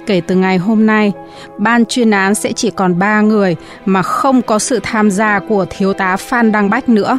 Kể 0.06 0.20
từ 0.26 0.34
ngày 0.34 0.58
hôm 0.58 0.86
nay, 0.86 1.12
ban 1.58 1.84
chuyên 1.84 2.10
án 2.10 2.34
sẽ 2.34 2.52
chỉ 2.52 2.70
còn 2.70 2.98
ba 2.98 3.20
người 3.20 3.56
mà 3.86 4.02
không 4.02 4.42
có 4.42 4.58
sự 4.58 4.80
tham 4.82 5.10
gia 5.10 5.38
của 5.48 5.66
thiếu 5.70 5.92
tá 5.92 6.16
Phan 6.16 6.52
Đăng 6.52 6.70
Bách 6.70 6.88
nữa. 6.88 7.18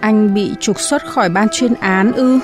Anh 0.00 0.34
bị 0.34 0.50
trục 0.60 0.80
xuất 0.80 1.06
khỏi 1.06 1.28
ban 1.28 1.48
chuyên 1.52 1.74
án 1.74 2.12
ư? 2.12 2.38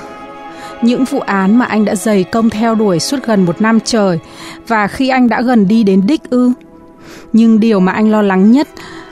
Những 0.83 1.05
vụ 1.05 1.20
án 1.20 1.59
mà 1.59 1.64
anh 1.64 1.85
đã 1.85 1.94
dày 1.94 2.24
công 2.24 2.50
theo 2.50 2.74
đuổi 2.74 3.00
suốt 3.00 3.18
gần 3.26 3.44
một 3.44 3.61
năm 3.61 3.78
trời 3.85 4.18
và 4.68 4.88
khi 4.88 5.09
anh 5.09 5.28
đã 5.28 5.42
gần 5.42 5.68
đi 5.68 5.83
đến 5.83 6.07
đích 6.07 6.31
ư? 6.31 6.52
Nhưng 7.33 7.61
điều 7.61 7.81
mà 7.81 7.92
anh 7.92 8.11
lo 8.11 8.22
lắng 8.22 8.50
nhất 8.50 8.68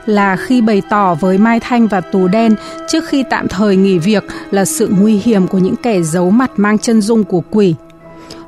là 0.07 0.37
khi 0.37 0.61
bày 0.61 0.83
tỏ 0.91 1.15
với 1.15 1.39
Mai 1.39 1.61
Thanh 1.61 1.87
và 1.87 2.01
Tù 2.01 2.29
Đen 2.29 2.55
trước 2.89 3.05
khi 3.09 3.25
tạm 3.31 3.49
thời 3.49 3.77
nghỉ 3.77 3.99
việc 3.99 4.25
là 4.51 4.65
sự 4.65 4.91
nguy 5.01 5.17
hiểm 5.17 5.47
của 5.47 5.59
những 5.59 5.77
kẻ 5.77 6.03
giấu 6.03 6.31
mặt 6.31 6.51
mang 6.57 6.79
chân 6.79 7.01
dung 7.01 7.25
của 7.25 7.43
quỷ. 7.51 7.75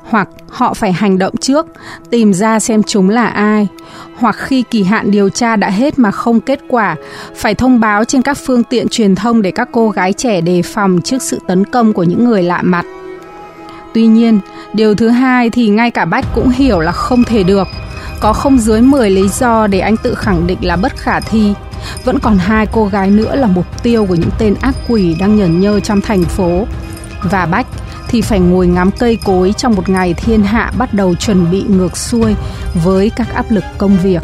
Hoặc 0.09 0.29
họ 0.49 0.73
phải 0.73 0.93
hành 0.93 1.17
động 1.17 1.37
trước, 1.37 1.65
tìm 2.09 2.33
ra 2.33 2.59
xem 2.59 2.83
chúng 2.83 3.09
là 3.09 3.27
ai. 3.27 3.67
Hoặc 4.15 4.35
khi 4.35 4.63
kỳ 4.71 4.83
hạn 4.83 5.11
điều 5.11 5.29
tra 5.29 5.55
đã 5.55 5.69
hết 5.69 5.99
mà 5.99 6.11
không 6.11 6.41
kết 6.41 6.59
quả, 6.67 6.95
phải 7.35 7.55
thông 7.55 7.79
báo 7.79 8.05
trên 8.05 8.21
các 8.21 8.37
phương 8.45 8.63
tiện 8.63 8.87
truyền 8.87 9.15
thông 9.15 9.41
để 9.41 9.51
các 9.51 9.69
cô 9.71 9.89
gái 9.89 10.13
trẻ 10.13 10.41
đề 10.41 10.61
phòng 10.61 11.01
trước 11.01 11.21
sự 11.21 11.39
tấn 11.47 11.65
công 11.65 11.93
của 11.93 12.03
những 12.03 12.25
người 12.25 12.43
lạ 12.43 12.61
mặt. 12.61 12.85
Tuy 13.93 14.07
nhiên, 14.07 14.39
điều 14.73 14.95
thứ 14.95 15.09
hai 15.09 15.49
thì 15.49 15.69
ngay 15.69 15.91
cả 15.91 16.05
Bách 16.05 16.25
cũng 16.35 16.49
hiểu 16.49 16.79
là 16.79 16.91
không 16.91 17.23
thể 17.23 17.43
được– 17.43 17.67
có 18.23 18.33
không 18.33 18.59
dưới 18.59 18.81
10 18.81 19.09
lý 19.09 19.27
do 19.27 19.67
để 19.67 19.79
anh 19.79 19.97
tự 19.97 20.15
khẳng 20.15 20.47
định 20.47 20.57
là 20.61 20.75
bất 20.75 20.97
khả 20.97 21.19
thi. 21.19 21.53
Vẫn 22.03 22.19
còn 22.19 22.37
hai 22.37 22.65
cô 22.71 22.85
gái 22.85 23.09
nữa 23.09 23.35
là 23.35 23.47
mục 23.47 23.83
tiêu 23.83 24.05
của 24.05 24.15
những 24.15 24.29
tên 24.37 24.55
ác 24.61 24.75
quỷ 24.87 25.15
đang 25.19 25.35
nhẩn 25.35 25.59
nhơ 25.59 25.79
trong 25.79 26.01
thành 26.01 26.23
phố. 26.23 26.67
Và 27.23 27.45
Bách 27.45 27.67
thì 28.13 28.21
phải 28.21 28.39
ngồi 28.39 28.67
ngắm 28.67 28.91
cây 28.91 29.17
cối 29.23 29.53
trong 29.57 29.75
một 29.75 29.89
ngày 29.89 30.13
thiên 30.13 30.43
hạ 30.43 30.71
bắt 30.77 30.93
đầu 30.93 31.15
chuẩn 31.15 31.51
bị 31.51 31.63
ngược 31.67 31.97
xuôi 31.97 32.35
với 32.83 33.11
các 33.15 33.33
áp 33.33 33.45
lực 33.51 33.63
công 33.77 33.97
việc. 34.03 34.23